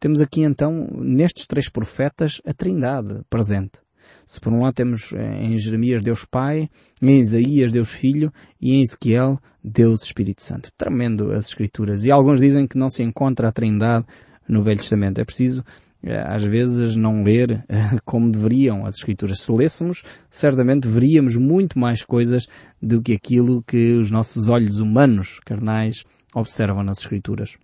temos 0.00 0.20
aqui 0.20 0.42
então, 0.42 0.88
nestes 0.92 1.46
três 1.46 1.68
profetas, 1.68 2.40
a 2.46 2.54
Trindade 2.54 3.22
presente. 3.28 3.80
Se 4.26 4.40
por 4.40 4.52
um 4.52 4.62
lado 4.62 4.74
temos 4.74 5.12
eh, 5.12 5.42
em 5.42 5.58
Jeremias 5.58 6.02
Deus 6.02 6.24
Pai, 6.24 6.68
em 7.00 7.20
Isaías 7.20 7.72
Deus 7.72 7.90
Filho 7.90 8.32
e 8.60 8.74
em 8.74 8.82
Ezequiel 8.82 9.38
Deus 9.62 10.02
Espírito 10.02 10.42
Santo. 10.42 10.70
Tremendo 10.76 11.32
as 11.32 11.46
Escrituras. 11.46 12.04
E 12.04 12.10
alguns 12.10 12.40
dizem 12.40 12.66
que 12.66 12.78
não 12.78 12.90
se 12.90 13.02
encontra 13.02 13.48
a 13.48 13.52
Trindade 13.52 14.06
no 14.48 14.62
Velho 14.62 14.80
Testamento. 14.80 15.20
É 15.20 15.24
preciso 15.24 15.64
eh, 16.02 16.22
às 16.26 16.44
vezes 16.44 16.94
não 16.94 17.24
ler 17.24 17.64
eh, 17.68 17.98
como 18.04 18.30
deveriam 18.30 18.86
as 18.86 18.96
Escrituras. 18.96 19.40
Se 19.40 19.52
lêssemos, 19.52 20.02
certamente 20.30 20.86
veríamos 20.86 21.36
muito 21.36 21.78
mais 21.78 22.04
coisas 22.04 22.46
do 22.80 23.02
que 23.02 23.12
aquilo 23.12 23.62
que 23.62 23.94
os 23.96 24.10
nossos 24.10 24.48
olhos 24.48 24.78
humanos, 24.78 25.40
carnais, 25.44 26.04
observam 26.34 26.84
nas 26.84 27.00
Escrituras. 27.00 27.56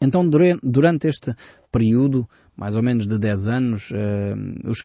Então, 0.00 0.28
durante 0.62 1.08
este 1.08 1.34
período, 1.70 2.28
mais 2.56 2.76
ou 2.76 2.82
menos 2.82 3.06
de 3.06 3.18
10 3.18 3.46
anos, 3.48 3.92
os, 4.64 4.84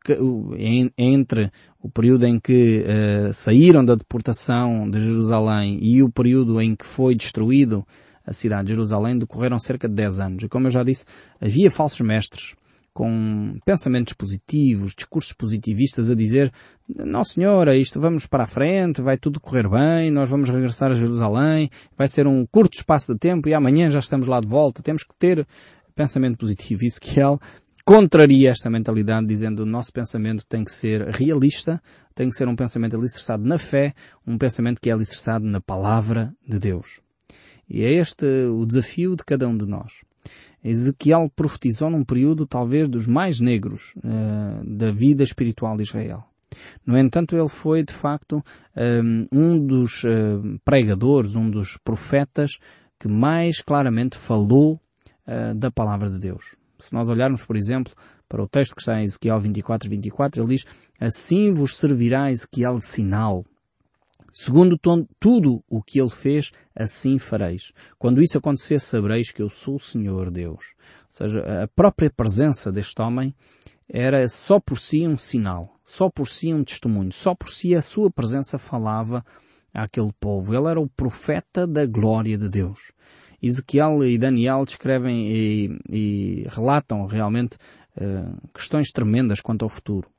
entre 0.98 1.52
o 1.82 1.90
período 1.90 2.26
em 2.26 2.40
que 2.40 2.84
uh, 2.84 3.34
saíram 3.34 3.86
da 3.86 3.96
deportação 3.96 4.90
de 4.90 5.00
Jerusalém 5.00 5.80
e 5.82 6.02
o 6.04 6.12
período 6.12 6.60
em 6.60 6.76
que 6.76 6.86
foi 6.86 7.16
destruído 7.16 7.86
a 8.26 8.34
cidade 8.34 8.68
de 8.68 8.74
Jerusalém, 8.74 9.18
decorreram 9.18 9.58
cerca 9.60 9.88
de 9.88 9.96
10 9.96 10.20
anos. 10.20 10.44
E 10.44 10.50
como 10.50 10.68
eu 10.68 10.72
já 10.72 10.84
disse, 10.84 11.06
havia 11.42 11.72
falsos 11.72 12.02
mestres 12.02 12.56
com 12.94 13.58
pensamentos 13.66 14.14
positivos, 14.14 14.94
discursos 14.94 15.34
positivistas 15.34 16.12
a 16.12 16.16
dizer, 16.16 16.52
não 16.88 17.24
senhora, 17.24 17.78
isto 17.78 18.00
vamos 18.00 18.26
para 18.26 18.44
a 18.44 18.48
frente, 18.48 19.02
vai 19.02 19.18
tudo 19.18 19.40
correr 19.40 19.70
bem, 19.70 20.12
nós 20.12 20.30
vamos 20.30 20.50
regressar 20.50 20.92
a 20.92 20.96
Jerusalém, 20.96 21.70
vai 21.98 22.08
ser 22.08 22.28
um 22.28 22.46
curto 22.46 22.76
espaço 22.76 23.14
de 23.14 23.20
tempo 23.20 23.48
e 23.48 23.54
amanhã 23.54 23.90
já 23.90 24.00
estamos 24.00 24.28
lá 24.28 24.42
de 24.42 24.48
volta, 24.48 24.84
temos 24.84 25.04
que 25.04 25.14
ter 25.18 25.48
pensamento 26.00 26.38
positivo. 26.38 26.86
Ezequiel 26.86 27.38
contraria 27.84 28.52
esta 28.52 28.70
mentalidade 28.70 29.28
dizendo 29.28 29.64
o 29.64 29.66
nosso 29.66 29.92
pensamento 29.92 30.46
tem 30.48 30.64
que 30.64 30.72
ser 30.72 31.10
realista, 31.10 31.82
tem 32.16 32.30
que 32.30 32.36
ser 32.38 32.48
um 32.48 32.56
pensamento 32.56 32.96
alicerçado 32.96 33.44
na 33.46 33.58
fé, 33.58 33.94
um 34.26 34.38
pensamento 34.38 34.80
que 34.80 34.90
é 34.90 34.94
alicerçado 34.94 35.44
na 35.44 35.60
palavra 35.60 36.34
de 36.48 36.58
Deus. 36.58 37.02
E 37.70 37.84
é 37.84 37.92
este 37.92 38.26
o 38.26 38.66
desafio 38.66 39.14
de 39.18 39.26
cada 39.26 39.46
um 39.46 39.58
de 39.58 39.66
nós. 39.66 39.92
Ezequiel 40.64 41.30
profetizou 41.36 41.90
num 41.90 42.06
período 42.06 42.48
talvez 42.48 42.88
dos 42.88 43.06
mais 43.06 43.42
negros 43.42 43.94
uh, 43.98 44.66
da 44.66 44.92
vida 44.92 45.22
espiritual 45.22 45.76
de 45.76 45.84
Israel. 45.84 46.24
No 46.86 46.98
entanto, 46.98 47.36
ele 47.36 47.50
foi 47.50 47.84
de 47.84 47.94
facto 47.94 48.42
um, 48.76 49.28
um 49.32 49.60
dos 49.60 50.04
uh, 50.06 50.60
pregadores, 50.64 51.36
um 51.36 51.50
dos 51.50 51.78
profetas 51.84 52.52
que 52.98 53.10
mais 53.10 53.62
claramente 53.62 54.18
falou 54.18 54.80
uh, 55.30 55.54
da 55.56 55.70
palavra 55.70 56.10
de 56.10 56.20
Deus. 56.20 56.56
Se 56.80 56.94
nós 56.94 57.08
olharmos, 57.08 57.44
por 57.44 57.56
exemplo, 57.56 57.94
para 58.28 58.42
o 58.42 58.48
texto 58.48 58.76
que 58.76 58.82
está 58.82 59.00
em 59.00 59.04
Ezequiel 59.04 59.40
24, 59.40 59.90
24, 59.90 60.42
ele 60.42 60.56
diz, 60.56 60.66
assim 61.00 61.54
vos 61.54 61.78
servirá 61.78 62.32
Ezequiel 62.32 62.80
de 62.80 62.86
sinal. 62.86 63.46
Segundo 64.32 64.80
tudo 65.20 65.64
o 65.68 65.82
que 65.82 66.00
ele 66.00 66.10
fez, 66.10 66.52
assim 66.76 67.20
fareis. 67.20 67.74
Quando 67.98 68.22
isso 68.22 68.38
acontecer, 68.38 68.80
sabereis 68.80 69.32
que 69.32 69.42
eu 69.42 69.50
sou 69.50 69.76
o 69.76 69.80
Senhor 69.80 70.32
Deus. 70.32 70.76
Ou 70.78 71.10
seja, 71.10 71.64
a 71.64 71.68
própria 71.68 72.10
presença 72.10 72.72
deste 72.72 73.02
homem 73.02 73.36
era 73.90 74.28
só 74.30 74.60
por 74.60 74.78
si 74.78 75.08
um 75.08 75.18
sinal, 75.18 75.76
só 75.84 76.10
por 76.10 76.28
si 76.28 76.54
um 76.54 76.64
testemunho, 76.64 77.12
só 77.12 77.34
por 77.34 77.50
si 77.50 77.76
a 77.76 77.82
sua 77.82 78.12
presença 78.12 78.60
falava 78.60 79.26
àquele 79.74 80.14
povo. 80.20 80.56
Ele 80.56 80.68
era 80.68 80.80
o 80.80 80.88
profeta 80.88 81.66
da 81.66 81.86
glória 81.86 82.38
de 82.38 82.48
Deus. 82.48 82.92
Ezequiel 83.42 84.04
e 84.04 84.18
Daniel 84.18 84.66
descrevem 84.66 85.32
e, 85.32 85.80
e 85.90 86.48
relatam 86.50 87.06
realmente 87.06 87.58
uh, 87.98 88.50
questões 88.54 88.92
tremendas 88.92 89.42
quanto 89.42 89.64
ao 89.64 89.70
futuro. 89.70 90.10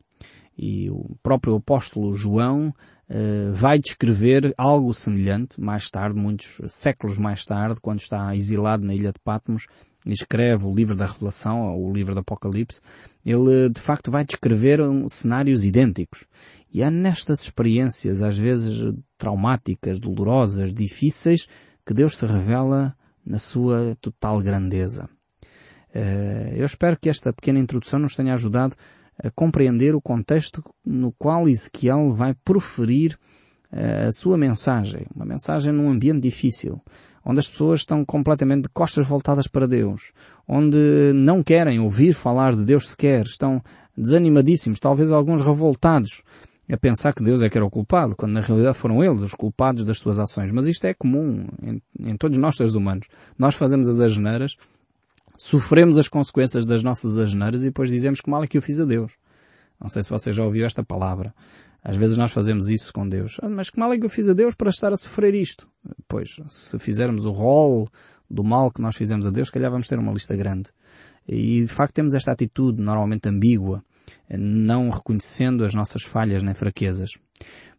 E 0.56 0.90
o 0.90 1.16
próprio 1.22 1.54
apóstolo 1.54 2.14
João 2.14 2.68
uh, 2.68 3.52
vai 3.52 3.78
descrever 3.78 4.54
algo 4.56 4.92
semelhante 4.92 5.60
mais 5.60 5.88
tarde, 5.90 6.18
muitos 6.18 6.60
séculos 6.68 7.18
mais 7.18 7.44
tarde, 7.44 7.80
quando 7.80 8.00
está 8.00 8.34
exilado 8.34 8.84
na 8.84 8.94
ilha 8.94 9.12
de 9.12 9.20
Patmos, 9.22 9.66
escreve 10.06 10.66
o 10.66 10.74
livro 10.74 10.96
da 10.96 11.06
Revelação, 11.06 11.74
ou 11.74 11.88
o 11.88 11.92
livro 11.92 12.14
do 12.14 12.20
Apocalipse, 12.20 12.80
ele 13.24 13.68
de 13.68 13.80
facto 13.80 14.10
vai 14.10 14.24
descrever 14.24 14.80
um, 14.80 15.06
cenários 15.08 15.64
idênticos. 15.64 16.26
E 16.72 16.82
é 16.82 16.90
nestas 16.90 17.42
experiências, 17.42 18.22
às 18.22 18.38
vezes 18.38 18.94
traumáticas, 19.18 19.98
dolorosas, 19.98 20.72
difíceis, 20.72 21.46
que 21.84 21.92
Deus 21.92 22.16
se 22.16 22.24
revela 22.24 22.96
na 23.24 23.38
sua 23.38 23.96
total 24.00 24.40
grandeza. 24.40 25.08
Eh, 25.94 26.54
eu 26.56 26.64
espero 26.64 26.96
que 26.98 27.08
esta 27.08 27.32
pequena 27.32 27.58
introdução 27.58 27.98
nos 27.98 28.14
tenha 28.14 28.34
ajudado 28.34 28.76
a 29.22 29.30
compreender 29.30 29.94
o 29.94 30.00
contexto 30.00 30.62
no 30.84 31.12
qual 31.12 31.48
Ezequiel 31.48 32.14
vai 32.14 32.34
proferir 32.44 33.18
eh, 33.72 34.06
a 34.06 34.12
sua 34.12 34.36
mensagem. 34.36 35.06
Uma 35.14 35.24
mensagem 35.24 35.72
num 35.72 35.90
ambiente 35.90 36.20
difícil, 36.20 36.80
onde 37.24 37.40
as 37.40 37.48
pessoas 37.48 37.80
estão 37.80 38.04
completamente 38.04 38.62
de 38.62 38.68
costas 38.70 39.06
voltadas 39.06 39.46
para 39.46 39.66
Deus, 39.66 40.12
onde 40.48 41.12
não 41.14 41.42
querem 41.42 41.78
ouvir 41.80 42.14
falar 42.14 42.54
de 42.56 42.64
Deus 42.64 42.90
sequer, 42.90 43.26
estão 43.26 43.62
desanimadíssimos, 43.96 44.78
talvez 44.78 45.12
alguns 45.12 45.42
revoltados, 45.42 46.22
a 46.72 46.76
pensar 46.76 47.12
que 47.12 47.22
Deus 47.22 47.42
é 47.42 47.48
que 47.48 47.58
era 47.58 47.64
o 47.64 47.70
culpado, 47.70 48.14
quando 48.14 48.32
na 48.32 48.40
realidade 48.40 48.78
foram 48.78 49.02
eles 49.02 49.22
os 49.22 49.34
culpados 49.34 49.84
das 49.84 49.98
suas 49.98 50.18
ações. 50.18 50.52
Mas 50.52 50.66
isto 50.66 50.84
é 50.84 50.94
comum 50.94 51.46
em, 51.62 51.82
em 51.98 52.16
todos 52.16 52.38
nós 52.38 52.56
seres 52.56 52.74
humanos. 52.74 53.08
Nós 53.38 53.54
fazemos 53.54 53.88
as 53.88 53.98
asneiras, 53.98 54.56
sofremos 55.36 55.98
as 55.98 56.08
consequências 56.08 56.64
das 56.64 56.82
nossas 56.82 57.18
asneiras 57.18 57.62
e 57.62 57.66
depois 57.66 57.90
dizemos 57.90 58.20
que 58.20 58.30
mal 58.30 58.44
é 58.44 58.46
que 58.46 58.56
eu 58.56 58.62
fiz 58.62 58.78
a 58.78 58.84
Deus. 58.84 59.12
Não 59.80 59.88
sei 59.88 60.02
se 60.02 60.10
você 60.10 60.32
já 60.32 60.44
ouviu 60.44 60.64
esta 60.64 60.84
palavra. 60.84 61.34
Às 61.82 61.96
vezes 61.96 62.16
nós 62.16 62.30
fazemos 62.30 62.68
isso 62.68 62.92
com 62.92 63.08
Deus. 63.08 63.38
Ah, 63.42 63.48
mas 63.48 63.70
que 63.70 63.78
mal 63.78 63.92
é 63.92 63.98
que 63.98 64.04
eu 64.04 64.10
fiz 64.10 64.28
a 64.28 64.34
Deus 64.34 64.54
para 64.54 64.70
estar 64.70 64.92
a 64.92 64.96
sofrer 64.96 65.34
isto? 65.34 65.66
Pois, 66.06 66.36
se 66.48 66.78
fizermos 66.78 67.24
o 67.24 67.30
rol 67.30 67.88
do 68.30 68.44
mal 68.44 68.70
que 68.70 68.82
nós 68.82 68.94
fizemos 68.94 69.26
a 69.26 69.30
Deus, 69.30 69.50
calhar 69.50 69.70
vamos 69.70 69.88
ter 69.88 69.98
uma 69.98 70.12
lista 70.12 70.36
grande. 70.36 70.70
E 71.26 71.62
de 71.62 71.68
facto 71.68 71.94
temos 71.94 72.14
esta 72.14 72.32
atitude 72.32 72.82
normalmente 72.82 73.28
ambígua 73.28 73.82
não 74.28 74.90
reconhecendo 74.90 75.64
as 75.64 75.74
nossas 75.74 76.02
falhas 76.02 76.42
nem 76.42 76.54
fraquezas. 76.54 77.10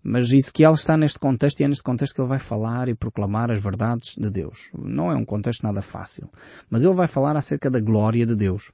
Mas 0.03 0.31
Ezequiel 0.31 0.73
está 0.73 0.97
neste 0.97 1.19
contexto 1.19 1.59
e 1.59 1.63
é 1.63 1.67
neste 1.67 1.83
contexto 1.83 2.15
que 2.15 2.21
ele 2.21 2.27
vai 2.27 2.39
falar 2.39 2.89
e 2.89 2.95
proclamar 2.95 3.51
as 3.51 3.61
verdades 3.61 4.15
de 4.17 4.31
Deus. 4.31 4.71
Não 4.77 5.11
é 5.11 5.15
um 5.15 5.25
contexto 5.25 5.61
nada 5.61 5.81
fácil. 5.81 6.27
Mas 6.69 6.83
ele 6.83 6.95
vai 6.95 7.07
falar 7.07 7.38
acerca 7.38 7.69
da 7.69 7.79
glória 7.79 8.25
de 8.25 8.35
Deus. 8.35 8.71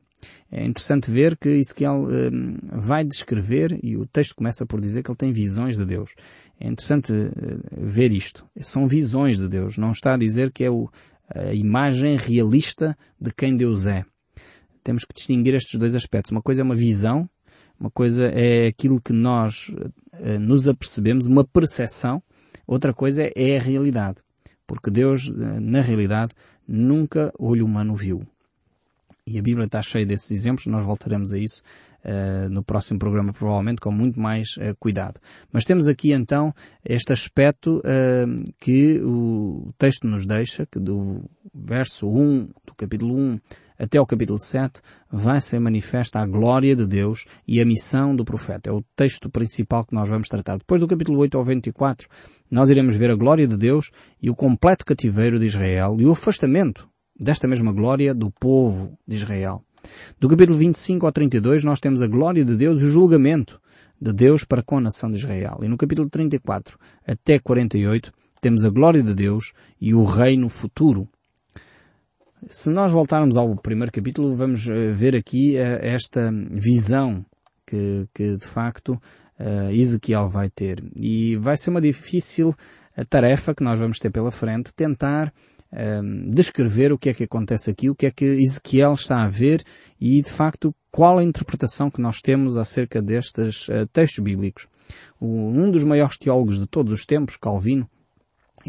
É 0.52 0.66
interessante 0.66 1.12
ver 1.12 1.38
que 1.38 1.50
Ezequiel 1.50 2.08
eh, 2.10 2.30
vai 2.72 3.04
descrever, 3.04 3.78
e 3.84 3.98
o 3.98 4.06
texto 4.06 4.36
começa 4.36 4.66
por 4.66 4.80
dizer 4.82 5.04
que 5.04 5.12
ele 5.12 5.18
tem 5.18 5.32
visões 5.32 5.78
de 5.78 5.86
Deus. 5.86 6.12
É 6.60 6.68
interessante 6.68 7.14
eh, 7.14 7.58
ver 7.72 8.12
isto. 8.12 8.46
São 8.62 8.88
visões 8.88 9.38
de 9.38 9.48
Deus. 9.48 9.78
Não 9.78 9.92
está 9.92 10.14
a 10.14 10.18
dizer 10.18 10.52
que 10.52 10.64
é 10.64 10.72
o, 10.72 10.90
a 11.30 11.54
imagem 11.54 12.18
realista 12.18 12.98
de 13.20 13.32
quem 13.34 13.56
Deus 13.56 13.86
é. 13.86 14.06
Temos 14.84 15.04
que 15.04 15.14
distinguir 15.14 15.54
estes 15.54 15.78
dois 15.78 15.94
aspectos. 15.94 16.32
Uma 16.32 16.42
coisa 16.42 16.62
é 16.62 16.64
uma 16.64 16.76
visão 16.76 17.30
uma 17.80 17.92
coisa 17.92 18.28
é 18.28 18.68
aquilo 18.68 19.02
que 19.02 19.14
nós 19.14 19.70
uh, 19.70 20.40
nos 20.40 20.68
apercebemos, 20.68 21.28
uma 21.28 21.44
percepção. 21.44 22.22
Outra 22.66 22.94
coisa 22.94 23.30
é 23.36 23.58
a 23.58 23.62
realidade. 23.62 24.18
Porque 24.66 24.90
Deus, 24.90 25.28
uh, 25.28 25.60
na 25.62 25.82
realidade, 25.82 26.34
nunca 26.68 27.32
olho 27.38 27.66
humano 27.66 27.96
viu. 27.96 28.24
E 29.26 29.38
a 29.38 29.42
Bíblia 29.42 29.66
está 29.66 29.82
cheia 29.82 30.06
desses 30.06 30.32
exemplos, 30.32 30.68
nós 30.68 30.86
voltaremos 30.86 31.34
a 31.34 31.38
isso 31.38 31.62
uh, 32.04 32.50
no 32.50 32.64
próximo 32.64 32.98
programa, 32.98 33.34
provavelmente, 33.34 33.82
com 33.82 33.92
muito 33.92 34.20
mais 34.20 34.56
uh, 34.58 34.76
cuidado. 34.80 35.20
Mas 35.52 35.66
temos 35.66 35.88
aqui 35.88 36.12
então 36.12 36.54
este 36.84 37.12
aspecto 37.12 37.80
uh, 37.80 38.54
que 38.60 39.00
o 39.02 39.74
texto 39.78 40.08
nos 40.08 40.26
deixa, 40.26 40.66
que 40.66 40.80
do 40.80 41.24
verso 41.54 42.08
1 42.08 42.46
do 42.66 42.76
capítulo 42.76 43.16
1 43.16 43.40
até 43.78 43.98
ao 43.98 44.06
capítulo 44.06 44.40
7, 44.40 44.82
vai 45.12 45.40
ser 45.40 45.60
manifesta 45.60 46.20
a 46.20 46.26
glória 46.26 46.76
de 46.76 46.86
Deus 46.86 47.26
e 47.48 47.62
a 47.62 47.66
missão 47.66 48.16
do 48.16 48.26
profeta. 48.26 48.70
É 48.70 48.74
o 48.74 48.84
texto 48.96 49.30
principal 49.30 49.86
que 49.86 49.94
nós 49.94 50.10
vamos 50.10 50.28
tratar. 50.28 50.58
Depois 50.58 50.82
do 50.82 50.88
capítulo 50.88 51.20
8 51.20 51.38
ao 51.38 51.44
24, 51.44 52.08
nós 52.50 52.70
iremos 52.70 52.96
ver 52.96 53.12
a 53.12 53.16
glória 53.16 53.48
de 53.48 53.58
Deus 53.58 53.92
e 54.22 54.30
o 54.30 54.36
completo 54.36 54.86
cativeiro 54.86 55.40
de 55.40 55.46
Israel 55.46 55.98
e 56.00 56.06
o 56.06 56.12
afastamento 56.12 56.88
desta 57.20 57.48
mesma 57.48 57.72
glória 57.72 58.14
do 58.14 58.32
povo 58.32 58.98
de 59.08 59.16
Israel. 59.16 59.64
Do 60.20 60.28
capítulo 60.30 60.58
25 60.58 61.06
ao 61.06 61.12
32 61.12 61.64
nós 61.64 61.80
temos 61.80 62.02
a 62.02 62.08
glória 62.08 62.44
de 62.44 62.56
Deus 62.56 62.82
e 62.82 62.86
o 62.86 62.90
julgamento 62.90 63.60
de 64.00 64.14
Deus 64.14 64.44
para 64.44 64.64
com 64.64 64.78
a 64.78 64.82
nação 64.82 65.10
de 65.10 65.18
Israel. 65.18 65.60
E 65.62 65.68
no 65.68 65.78
capítulo 65.78 66.10
34 66.10 66.78
até 67.06 67.40
48 67.40 68.12
temos 68.40 68.64
a 68.64 68.70
glória 68.70 69.02
de 69.02 69.14
Deus 69.14 69.54
e 69.82 69.94
o 69.94 70.04
reino 70.04 70.50
futuro. 70.50 71.08
Se 72.50 72.70
nós 72.70 72.94
voltarmos 72.94 73.36
ao 73.36 73.56
primeiro 73.58 73.92
capítulo, 73.92 74.34
vamos 74.34 74.70
eh, 74.70 74.92
ver 74.94 75.16
aqui 75.16 75.58
eh, 75.58 75.80
esta 75.82 76.32
visão 76.50 77.26
que, 77.66 78.08
que 78.14 78.38
de 78.38 78.46
facto 78.46 78.98
eh, 79.38 79.74
Ezequiel 79.74 80.30
vai 80.30 80.50
ter. 80.50 80.82
E 80.98 81.36
vai 81.36 81.58
ser 81.58 81.72
uma 81.72 81.82
difícil 81.82 82.56
tarefa 83.10 83.54
que 83.54 83.64
nós 83.64 83.78
vamos 83.78 84.00
ter 84.00 84.10
pela 84.10 84.32
frente, 84.32 84.74
tentar 84.74 85.32
descrever 86.30 86.94
o 86.94 86.98
que 86.98 87.10
é 87.10 87.14
que 87.14 87.26
acontece 87.26 87.70
aqui, 87.70 87.90
o 87.90 87.96
que 87.96 88.06
é 88.06 88.12
que 88.12 88.24
Ezequiel 88.24 88.94
está 88.94 89.22
a 89.22 89.30
ver 89.30 89.62
e, 90.00 90.22
de 90.22 90.32
facto, 90.32 90.74
qual 90.90 91.20
a 91.20 91.24
interpretação 91.24 91.92
que 91.92 92.02
nós 92.02 92.22
temos 92.22 92.56
acerca 92.56 93.02
destes 93.02 93.68
textos 93.92 94.24
bíblicos. 94.24 94.66
um 95.22 95.70
dos 95.70 95.84
maiores 95.84 96.18
teólogos 96.18 96.58
de 96.58 96.66
todos 96.66 96.94
os 96.94 97.06
tempos, 97.06 97.36
Calvino, 97.36 97.88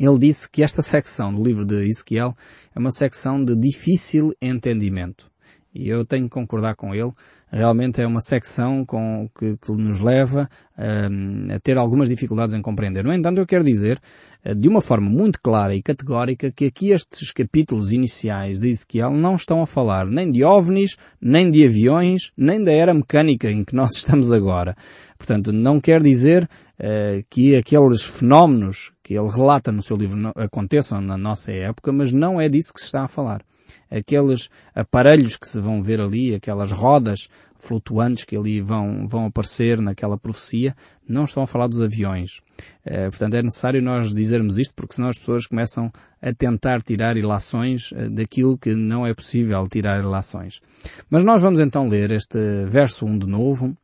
ele 0.05 0.19
disse 0.19 0.49
que 0.51 0.63
esta 0.63 0.83
secção 0.83 1.35
do 1.35 1.43
livro 1.43 1.65
de 1.65 1.87
Ezequiel 1.87 2.35
é 2.75 2.79
uma 2.79 2.91
secção 2.91 3.45
de 3.45 3.57
difícil 3.57 4.33
entendimento. 4.41 5.31
E 5.75 5.89
eu 5.89 6.05
tenho 6.05 6.25
que 6.25 6.31
concordar 6.31 6.75
com 6.75 6.95
ele. 6.95 7.13
Realmente 7.51 8.03
é 8.03 8.07
uma 8.07 8.21
secção 8.21 8.85
com, 8.85 9.29
que, 9.39 9.57
que 9.57 9.73
nos 9.73 10.01
leva 10.01 10.49
um, 10.77 11.55
a 11.55 11.59
ter 11.61 11.79
algumas 11.79 12.09
dificuldades 12.09 12.55
em 12.55 12.61
compreender. 12.61 13.05
No 13.05 13.13
entanto, 13.13 13.39
eu 13.39 13.47
quero 13.47 13.65
dizer, 13.65 13.99
uh, 14.45 14.55
de 14.55 14.69
uma 14.69 14.83
forma 14.83 15.09
muito 15.09 15.41
clara 15.41 15.75
e 15.75 15.83
categórica, 15.83 16.51
que 16.51 16.67
aqui 16.67 16.91
estes 16.91 17.31
capítulos 17.33 17.91
iniciais 17.91 18.59
de 18.59 18.69
Ezequiel 18.69 19.13
não 19.13 19.35
estão 19.35 19.63
a 19.63 19.67
falar 19.67 20.07
nem 20.07 20.31
de 20.31 20.45
ovnis, 20.45 20.97
nem 21.21 21.51
de 21.51 21.65
aviões, 21.65 22.33
nem 22.37 22.63
da 22.63 22.73
era 22.73 22.93
mecânica 22.93 23.51
em 23.51 23.65
que 23.65 23.75
nós 23.75 23.93
estamos 23.97 24.31
agora. 24.31 24.77
Portanto, 25.17 25.51
não 25.53 25.81
quer 25.81 26.03
dizer 26.03 26.47
que 27.29 27.57
aqueles 27.57 28.03
fenómenos 28.03 28.93
que 29.03 29.15
ele 29.15 29.29
relata 29.29 29.73
no 29.73 29.83
seu 29.83 29.97
livro 29.97 30.33
aconteçam 30.37 31.01
na 31.01 31.17
nossa 31.17 31.51
época, 31.51 31.91
mas 31.91 32.13
não 32.13 32.41
é 32.41 32.49
disso 32.49 32.73
que 32.73 32.81
se 32.81 32.87
está 32.87 33.03
a 33.03 33.09
falar. 33.09 33.43
Aqueles 33.91 34.49
aparelhos 34.75 35.37
que 35.37 35.49
se 35.49 35.61
vão 35.61 35.83
ver 35.83 36.01
ali, 36.01 36.35
aquelas 36.35 36.71
rodas 36.71 37.29
flutuantes 37.59 38.25
que 38.25 38.37
ali 38.37 38.61
vão, 38.61 39.09
vão 39.09 39.27
aparecer 39.27 39.81
naquela 39.81 40.17
profecia, 40.17 40.75
não 41.07 41.25
estão 41.25 41.43
a 41.43 41.47
falar 41.47 41.67
dos 41.67 41.83
aviões. 41.83 42.39
Uh, 42.87 43.11
portanto, 43.11 43.35
é 43.35 43.43
necessário 43.43 43.83
nós 43.83 44.15
dizermos 44.15 44.59
isto, 44.59 44.75
porque 44.75 44.95
senão 44.95 45.09
as 45.09 45.19
pessoas 45.19 45.47
começam 45.47 45.91
a 46.23 46.33
tentar 46.33 46.83
tirar 46.83 47.17
ilações 47.17 47.91
uh, 47.93 48.09
daquilo 48.11 48.57
que 48.57 48.75
não 48.75 49.07
é 49.07 49.13
possível 49.13 49.67
tirar 49.67 50.01
ilações. 50.01 50.61
Mas 51.11 51.25
nós 51.25 51.43
vamos 51.43 51.61
então 51.61 51.89
ler 51.89 52.13
este 52.13 52.39
verso 52.67 53.05
1 53.05 53.19
de 53.19 53.27
novo, 53.27 53.77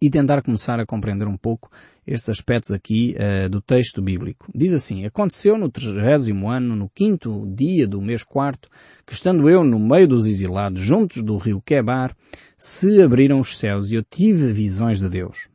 e 0.00 0.10
tentar 0.10 0.42
começar 0.42 0.78
a 0.78 0.86
compreender 0.86 1.26
um 1.26 1.36
pouco 1.36 1.70
estes 2.06 2.28
aspectos 2.28 2.70
aqui 2.70 3.16
uh, 3.16 3.48
do 3.48 3.60
texto 3.60 4.02
bíblico. 4.02 4.46
Diz 4.54 4.72
assim, 4.72 5.04
aconteceu 5.04 5.56
no 5.56 5.70
trigésimo 5.70 6.48
ano, 6.48 6.76
no 6.76 6.88
quinto 6.88 7.46
dia 7.54 7.86
do 7.88 8.00
mês 8.00 8.22
quarto, 8.22 8.68
que 9.06 9.14
estando 9.14 9.48
eu 9.48 9.64
no 9.64 9.78
meio 9.78 10.06
dos 10.06 10.26
exilados, 10.26 10.80
juntos 10.82 11.22
do 11.22 11.36
rio 11.38 11.60
Quebar, 11.60 12.14
se 12.58 13.00
abriram 13.00 13.40
os 13.40 13.56
céus 13.56 13.90
e 13.90 13.94
eu 13.94 14.02
tive 14.02 14.52
visões 14.52 15.00
de 15.00 15.08
Deus. 15.08 15.48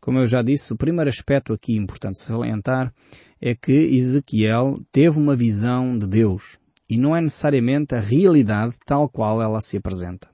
Como 0.00 0.18
eu 0.18 0.26
já 0.26 0.42
disse, 0.42 0.72
o 0.72 0.76
primeiro 0.76 1.08
aspecto 1.08 1.52
aqui 1.52 1.76
importante 1.76 2.18
salientar 2.18 2.92
é 3.40 3.54
que 3.54 3.72
Ezequiel 3.72 4.80
teve 4.90 5.18
uma 5.18 5.36
visão 5.36 5.96
de 5.98 6.06
Deus 6.06 6.58
e 6.88 6.98
não 6.98 7.16
é 7.16 7.20
necessariamente 7.20 7.94
a 7.94 8.00
realidade 8.00 8.74
tal 8.84 9.08
qual 9.08 9.40
ela 9.40 9.60
se 9.60 9.76
apresenta. 9.76 10.31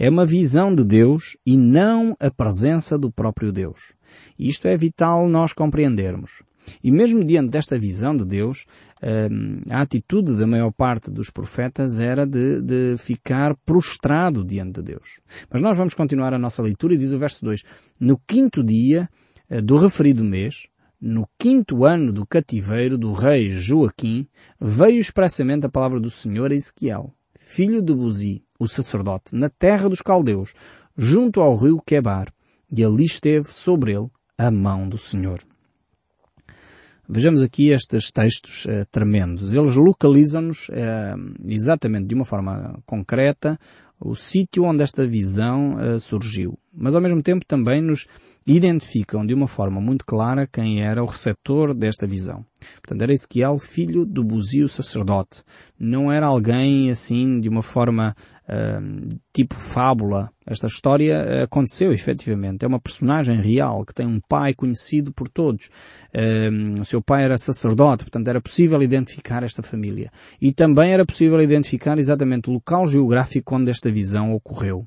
É 0.00 0.08
uma 0.08 0.24
visão 0.24 0.72
de 0.72 0.84
Deus 0.84 1.36
e 1.44 1.56
não 1.56 2.16
a 2.20 2.30
presença 2.30 2.96
do 2.96 3.10
próprio 3.10 3.50
Deus. 3.50 3.94
Isto 4.38 4.68
é 4.68 4.76
vital 4.76 5.28
nós 5.28 5.52
compreendermos. 5.52 6.40
E 6.84 6.92
mesmo 6.92 7.24
diante 7.24 7.50
desta 7.50 7.76
visão 7.76 8.16
de 8.16 8.24
Deus, 8.24 8.64
hum, 9.02 9.60
a 9.68 9.80
atitude 9.80 10.36
da 10.36 10.46
maior 10.46 10.70
parte 10.70 11.10
dos 11.10 11.30
profetas 11.30 11.98
era 11.98 12.24
de, 12.24 12.60
de, 12.60 12.96
ficar 12.96 13.56
prostrado 13.66 14.44
diante 14.44 14.80
de 14.80 14.92
Deus. 14.92 15.20
Mas 15.50 15.60
nós 15.60 15.76
vamos 15.76 15.94
continuar 15.94 16.32
a 16.32 16.38
nossa 16.38 16.62
leitura 16.62 16.94
e 16.94 16.98
diz 16.98 17.10
o 17.10 17.18
verso 17.18 17.44
2. 17.44 17.64
No 17.98 18.20
quinto 18.24 18.62
dia 18.62 19.08
eh, 19.50 19.60
do 19.60 19.78
referido 19.78 20.22
mês, 20.22 20.68
no 21.00 21.28
quinto 21.36 21.84
ano 21.84 22.12
do 22.12 22.24
cativeiro 22.24 22.96
do 22.96 23.12
rei 23.12 23.50
Joaquim, 23.50 24.28
veio 24.60 25.00
expressamente 25.00 25.66
a 25.66 25.70
palavra 25.70 25.98
do 25.98 26.10
Senhor 26.10 26.52
a 26.52 26.54
Ezequiel, 26.54 27.12
filho 27.48 27.80
de 27.80 27.94
Buzi, 27.94 28.42
o 28.60 28.68
sacerdote, 28.68 29.34
na 29.34 29.48
terra 29.48 29.88
dos 29.88 30.02
caldeus, 30.02 30.52
junto 30.94 31.40
ao 31.40 31.56
rio 31.56 31.80
Quebar, 31.80 32.30
e 32.70 32.84
ali 32.84 33.04
esteve 33.04 33.50
sobre 33.50 33.92
ele 33.92 34.08
a 34.36 34.50
mão 34.50 34.86
do 34.86 34.98
Senhor. 34.98 35.40
Vejamos 37.08 37.40
aqui 37.40 37.70
estes 37.70 38.12
textos 38.12 38.66
eh, 38.68 38.84
tremendos. 38.92 39.54
Eles 39.54 39.74
localizam-nos 39.76 40.68
eh, 40.70 41.14
exatamente 41.46 42.06
de 42.06 42.14
uma 42.14 42.26
forma 42.26 42.78
concreta 42.84 43.58
o 43.98 44.14
sítio 44.14 44.64
onde 44.64 44.82
esta 44.82 45.06
visão 45.06 45.74
uh, 45.74 45.98
surgiu. 45.98 46.56
Mas 46.80 46.94
ao 46.94 47.00
mesmo 47.00 47.20
tempo 47.22 47.44
também 47.44 47.82
nos 47.82 48.06
identificam 48.46 49.26
de 49.26 49.34
uma 49.34 49.48
forma 49.48 49.80
muito 49.80 50.06
clara 50.06 50.46
quem 50.46 50.82
era 50.82 51.02
o 51.02 51.06
receptor 51.06 51.74
desta 51.74 52.06
visão. 52.06 52.46
Portanto, 52.80 53.02
era 53.02 53.12
Ezequiel, 53.12 53.58
filho 53.58 54.06
do 54.06 54.24
buzio 54.24 54.68
sacerdote. 54.68 55.42
Não 55.78 56.10
era 56.10 56.26
alguém 56.26 56.90
assim 56.90 57.40
de 57.40 57.48
uma 57.48 57.62
forma 57.62 58.14
uh, 58.48 59.08
tipo 59.32 59.54
fábula. 59.56 60.30
Esta 60.46 60.66
história 60.66 61.42
aconteceu 61.42 61.92
efetivamente. 61.92 62.64
É 62.64 62.68
uma 62.68 62.80
personagem 62.80 63.36
real 63.36 63.84
que 63.84 63.94
tem 63.94 64.06
um 64.06 64.20
pai 64.28 64.54
conhecido 64.54 65.12
por 65.12 65.28
todos. 65.28 65.68
Uh, 66.14 66.80
o 66.80 66.84
seu 66.84 67.02
pai 67.02 67.24
era 67.24 67.36
sacerdote, 67.36 68.04
portanto 68.04 68.28
era 68.28 68.40
possível 68.40 68.80
identificar 68.82 69.42
esta 69.42 69.62
família. 69.62 70.10
E 70.40 70.52
também 70.52 70.92
era 70.92 71.04
possível 71.04 71.40
identificar 71.42 71.98
exatamente 71.98 72.48
o 72.48 72.52
local 72.52 72.86
geográfico 72.86 73.56
onde 73.56 73.70
esta 73.70 73.90
visão 73.90 74.32
ocorreu. 74.32 74.86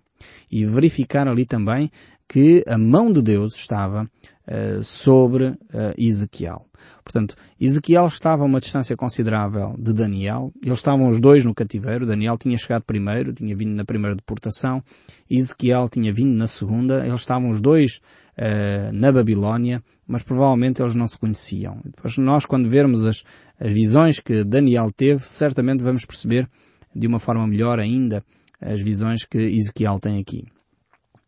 E 0.52 0.66
verificar 0.66 1.28
ali 1.28 1.46
também 1.46 1.90
que 2.32 2.64
a 2.66 2.78
mão 2.78 3.12
de 3.12 3.22
Deus 3.22 3.56
estava 3.56 4.10
uh, 4.48 4.84
sobre 4.84 5.48
uh, 5.48 5.58
Ezequiel. 5.98 6.66
Portanto, 7.04 7.36
Ezequiel 7.60 8.08
estava 8.08 8.44
a 8.44 8.46
uma 8.46 8.62
distância 8.62 8.96
considerável 8.96 9.76
de 9.78 9.92
Daniel. 9.92 10.54
Eles 10.64 10.80
estavam 10.80 11.10
os 11.10 11.20
dois 11.20 11.44
no 11.44 11.54
cativeiro. 11.54 12.06
Daniel 12.06 12.38
tinha 12.38 12.58
chegado 12.58 12.84
primeiro, 12.84 13.34
tinha 13.34 13.54
vindo 13.54 13.76
na 13.76 13.84
primeira 13.84 14.16
deportação. 14.16 14.82
Ezequiel 15.30 15.90
tinha 15.90 16.14
vindo 16.14 16.34
na 16.34 16.48
segunda. 16.48 17.06
Eles 17.06 17.20
estavam 17.20 17.50
os 17.50 17.60
dois 17.60 18.00
uh, 18.38 18.94
na 18.94 19.12
Babilónia, 19.12 19.84
mas 20.08 20.24
provavelmente 20.24 20.82
eles 20.82 20.96
não 20.96 21.10
se 21.10 21.18
conheciam. 21.18 21.82
Depois 21.84 22.18
nós, 22.18 22.46
quando 22.46 22.70
vermos 22.70 23.06
as, 23.06 23.24
as 23.60 23.74
visões 23.74 24.22
que 24.22 24.46
Daniel 24.46 24.90
teve, 24.96 25.22
certamente 25.28 25.84
vamos 25.84 26.06
perceber 26.06 26.48
de 26.96 27.08
uma 27.08 27.20
forma 27.20 27.46
melhor 27.46 27.78
ainda 27.78 28.24
as 28.62 28.82
visões 28.82 29.26
que 29.26 29.38
Ezequiel 29.38 30.00
tem 30.00 30.20
aqui. 30.20 30.46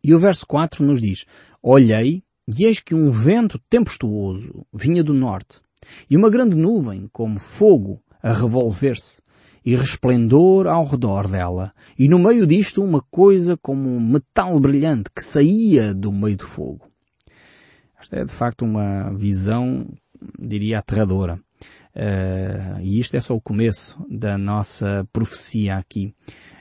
E 0.03 0.13
o 0.13 0.19
verso 0.19 0.45
4 0.45 0.85
nos 0.85 1.01
diz, 1.01 1.25
Olhei, 1.61 2.23
e 2.47 2.65
eis 2.65 2.79
que 2.79 2.93
um 2.93 3.09
vento 3.09 3.59
tempestuoso 3.69 4.65
vinha 4.73 5.03
do 5.03 5.13
norte, 5.13 5.61
e 6.09 6.15
uma 6.15 6.29
grande 6.29 6.55
nuvem, 6.55 7.09
como 7.11 7.39
fogo, 7.39 8.01
a 8.21 8.31
revolver-se, 8.31 9.21
e 9.65 9.75
resplendor 9.75 10.67
ao 10.67 10.85
redor 10.85 11.27
dela, 11.27 11.73
e 11.97 12.09
no 12.09 12.19
meio 12.19 12.45
disto 12.45 12.83
uma 12.83 13.01
coisa 13.01 13.57
como 13.57 13.89
um 13.89 13.99
metal 13.99 14.59
brilhante 14.59 15.09
que 15.15 15.23
saía 15.23 15.93
do 15.93 16.11
meio 16.11 16.35
do 16.35 16.45
fogo. 16.45 16.85
Esta 17.97 18.17
é 18.17 18.25
de 18.25 18.33
facto 18.33 18.65
uma 18.65 19.13
visão, 19.13 19.87
diria, 20.37 20.79
aterradora. 20.79 21.39
Uh, 21.95 22.81
e 22.81 22.99
isto 22.99 23.15
é 23.15 23.21
só 23.21 23.35
o 23.35 23.41
começo 23.41 24.05
da 24.09 24.37
nossa 24.37 25.07
profecia 25.13 25.77
aqui. 25.77 26.13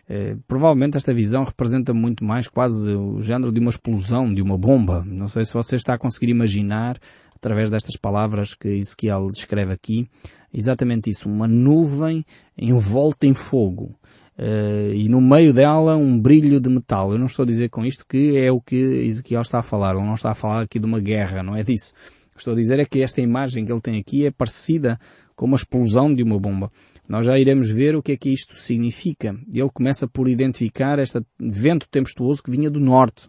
Eh, 0.09 0.37
provavelmente 0.47 0.97
esta 0.97 1.15
visão 1.15 1.45
representa 1.45 1.95
muito 1.95 2.25
mais 2.25 2.49
quase 2.49 2.91
o 2.95 3.21
género 3.23 3.53
de 3.53 3.61
uma 3.61 3.71
explosão, 3.71 4.33
de 4.33 4.43
uma 4.43 4.59
bomba. 4.59 5.05
Não 5.07 5.29
sei 5.29 5.45
se 5.45 5.55
você 5.55 5.77
está 5.77 5.95
a 5.95 5.99
conseguir 5.99 6.31
imaginar, 6.31 6.99
através 7.35 7.71
destas 7.71 7.97
palavras 7.97 8.55
que 8.55 8.69
Ezequiel 8.69 9.31
descreve 9.31 9.73
aqui, 9.73 10.09
exatamente 10.53 11.11
isso, 11.11 11.29
uma 11.29 11.49
nuvem 11.49 12.25
envolta 12.57 13.27
em 13.27 13.35
fogo. 13.35 13.97
Uh, 14.39 14.95
e 14.95 15.09
no 15.11 15.21
meio 15.21 15.53
dela 15.53 15.97
um 15.97 16.19
brilho 16.19 16.59
de 16.59 16.69
metal. 16.69 17.13
Eu 17.13 17.19
não 17.19 17.27
estou 17.27 17.43
a 17.43 17.47
dizer 17.47 17.69
com 17.69 17.85
isto 17.85 18.05
que 18.09 18.37
é 18.39 18.51
o 18.51 18.61
que 18.61 18.77
Ezequiel 18.77 19.43
está 19.43 19.59
a 19.59 19.63
falar. 19.63 19.95
Ele 19.95 20.07
não 20.07 20.15
está 20.15 20.31
a 20.31 20.35
falar 20.35 20.63
aqui 20.63 20.79
de 20.79 20.87
uma 20.87 21.01
guerra, 21.01 21.43
não 21.43 21.55
é 21.55 21.63
disso. 21.63 21.93
O 22.31 22.35
que 22.35 22.41
estou 22.41 22.55
a 22.55 22.57
dizer 22.57 22.79
é 22.81 22.85
que 22.87 23.03
esta 23.03 23.21
imagem 23.21 23.65
que 23.65 23.71
ele 23.71 23.81
tem 23.81 24.01
aqui 24.01 24.25
é 24.25 24.31
parecida 24.31 24.99
com 25.37 25.47
uma 25.47 25.57
explosão 25.57 26.15
de 26.15 26.23
uma 26.23 26.39
bomba. 26.39 26.71
Nós 27.13 27.27
já 27.27 27.39
iremos 27.39 27.71
ver 27.71 27.95
o 27.95 28.03
que 28.03 28.13
é 28.13 28.17
que 28.17 28.31
isto 28.31 28.57
significa. 28.57 29.37
Ele 29.53 29.69
começa 29.69 30.09
por 30.09 30.27
identificar 30.27 30.99
este 30.99 31.21
vento 31.39 31.87
tempestuoso 31.91 32.43
que 32.43 32.51
vinha 32.51 32.71
do 32.71 32.81
norte. 32.81 33.29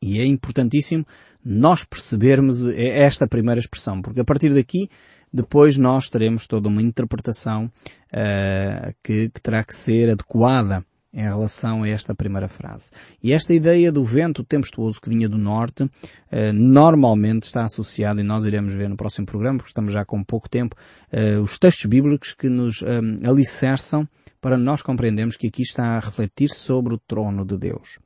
E 0.00 0.20
é 0.20 0.24
importantíssimo 0.24 1.04
nós 1.44 1.82
percebermos 1.84 2.64
esta 2.76 3.26
primeira 3.26 3.58
expressão, 3.58 4.00
porque 4.00 4.20
a 4.20 4.24
partir 4.24 4.54
daqui 4.54 4.88
depois 5.32 5.76
nós 5.76 6.08
teremos 6.08 6.46
toda 6.46 6.68
uma 6.68 6.80
interpretação 6.80 7.64
uh, 7.64 8.94
que, 9.02 9.28
que 9.28 9.40
terá 9.42 9.64
que 9.64 9.74
ser 9.74 10.10
adequada 10.10 10.86
em 11.14 11.22
relação 11.22 11.84
a 11.84 11.88
esta 11.88 12.14
primeira 12.14 12.48
frase. 12.48 12.90
E 13.22 13.32
esta 13.32 13.54
ideia 13.54 13.92
do 13.92 14.04
vento 14.04 14.42
tempestuoso 14.42 15.00
que 15.00 15.08
vinha 15.08 15.28
do 15.28 15.38
norte, 15.38 15.88
eh, 16.30 16.52
normalmente 16.52 17.44
está 17.44 17.64
associada, 17.64 18.20
e 18.20 18.24
nós 18.24 18.44
iremos 18.44 18.74
ver 18.74 18.88
no 18.88 18.96
próximo 18.96 19.26
programa, 19.26 19.58
porque 19.58 19.70
estamos 19.70 19.92
já 19.92 20.04
com 20.04 20.22
pouco 20.24 20.48
tempo, 20.48 20.74
eh, 21.12 21.38
os 21.38 21.58
textos 21.58 21.86
bíblicos 21.86 22.34
que 22.34 22.48
nos 22.48 22.82
eh, 22.82 23.00
alicerçam 23.26 24.08
para 24.40 24.58
nós 24.58 24.82
compreendermos 24.82 25.36
que 25.36 25.46
aqui 25.46 25.62
está 25.62 25.96
a 25.96 26.00
refletir 26.00 26.50
sobre 26.50 26.94
o 26.94 26.98
trono 26.98 27.46
de 27.46 27.56
Deus. 27.56 27.98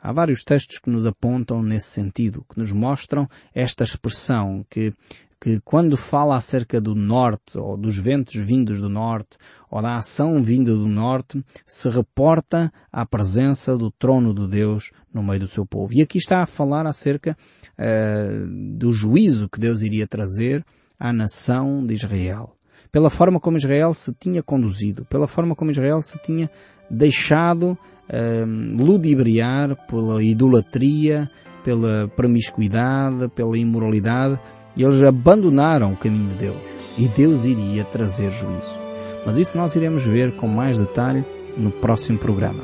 Há 0.00 0.12
vários 0.12 0.42
textos 0.42 0.78
que 0.78 0.88
nos 0.88 1.04
apontam 1.04 1.62
nesse 1.62 1.88
sentido, 1.88 2.46
que 2.48 2.58
nos 2.58 2.72
mostram 2.72 3.28
esta 3.54 3.84
expressão 3.84 4.64
que 4.70 4.94
que 5.42 5.58
quando 5.64 5.96
fala 5.96 6.36
acerca 6.36 6.80
do 6.80 6.94
norte, 6.94 7.58
ou 7.58 7.76
dos 7.76 7.98
ventos 7.98 8.36
vindos 8.36 8.80
do 8.80 8.88
norte, 8.88 9.36
ou 9.68 9.82
da 9.82 9.96
ação 9.96 10.40
vinda 10.40 10.72
do 10.72 10.86
norte, 10.86 11.44
se 11.66 11.88
reporta 11.90 12.72
à 12.92 13.04
presença 13.04 13.76
do 13.76 13.90
trono 13.90 14.32
de 14.32 14.46
Deus 14.46 14.92
no 15.12 15.20
meio 15.20 15.40
do 15.40 15.48
seu 15.48 15.66
povo. 15.66 15.92
E 15.94 16.00
aqui 16.00 16.18
está 16.18 16.42
a 16.42 16.46
falar 16.46 16.86
acerca 16.86 17.36
uh, 17.76 18.78
do 18.78 18.92
juízo 18.92 19.48
que 19.48 19.58
Deus 19.58 19.82
iria 19.82 20.06
trazer 20.06 20.64
à 20.96 21.12
nação 21.12 21.84
de 21.84 21.94
Israel. 21.94 22.54
Pela 22.92 23.10
forma 23.10 23.40
como 23.40 23.56
Israel 23.56 23.92
se 23.94 24.14
tinha 24.14 24.44
conduzido, 24.44 25.04
pela 25.06 25.26
forma 25.26 25.56
como 25.56 25.72
Israel 25.72 26.00
se 26.02 26.22
tinha 26.22 26.48
deixado 26.88 27.72
uh, 27.72 28.76
ludibriar 28.80 29.74
pela 29.88 30.22
idolatria, 30.22 31.28
pela 31.64 32.06
promiscuidade, 32.14 33.28
pela 33.30 33.58
imoralidade, 33.58 34.40
e 34.76 34.82
eles 34.82 35.02
abandonaram 35.02 35.92
o 35.92 35.96
caminho 35.96 36.28
de 36.30 36.34
Deus. 36.36 36.56
E 36.98 37.08
Deus 37.08 37.44
iria 37.44 37.84
trazer 37.84 38.30
juízo. 38.30 38.78
Mas 39.24 39.38
isso 39.38 39.56
nós 39.56 39.74
iremos 39.76 40.04
ver 40.04 40.32
com 40.36 40.46
mais 40.46 40.76
detalhe 40.76 41.24
no 41.56 41.70
próximo 41.70 42.18
programa. 42.18 42.62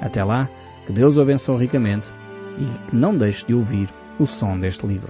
Até 0.00 0.22
lá, 0.24 0.48
que 0.86 0.92
Deus 0.92 1.16
o 1.16 1.20
abençoe 1.22 1.58
ricamente 1.58 2.12
e 2.58 2.64
que 2.88 2.96
não 2.96 3.16
deixe 3.16 3.46
de 3.46 3.54
ouvir 3.54 3.88
o 4.18 4.26
som 4.26 4.58
deste 4.58 4.86
livro. 4.86 5.08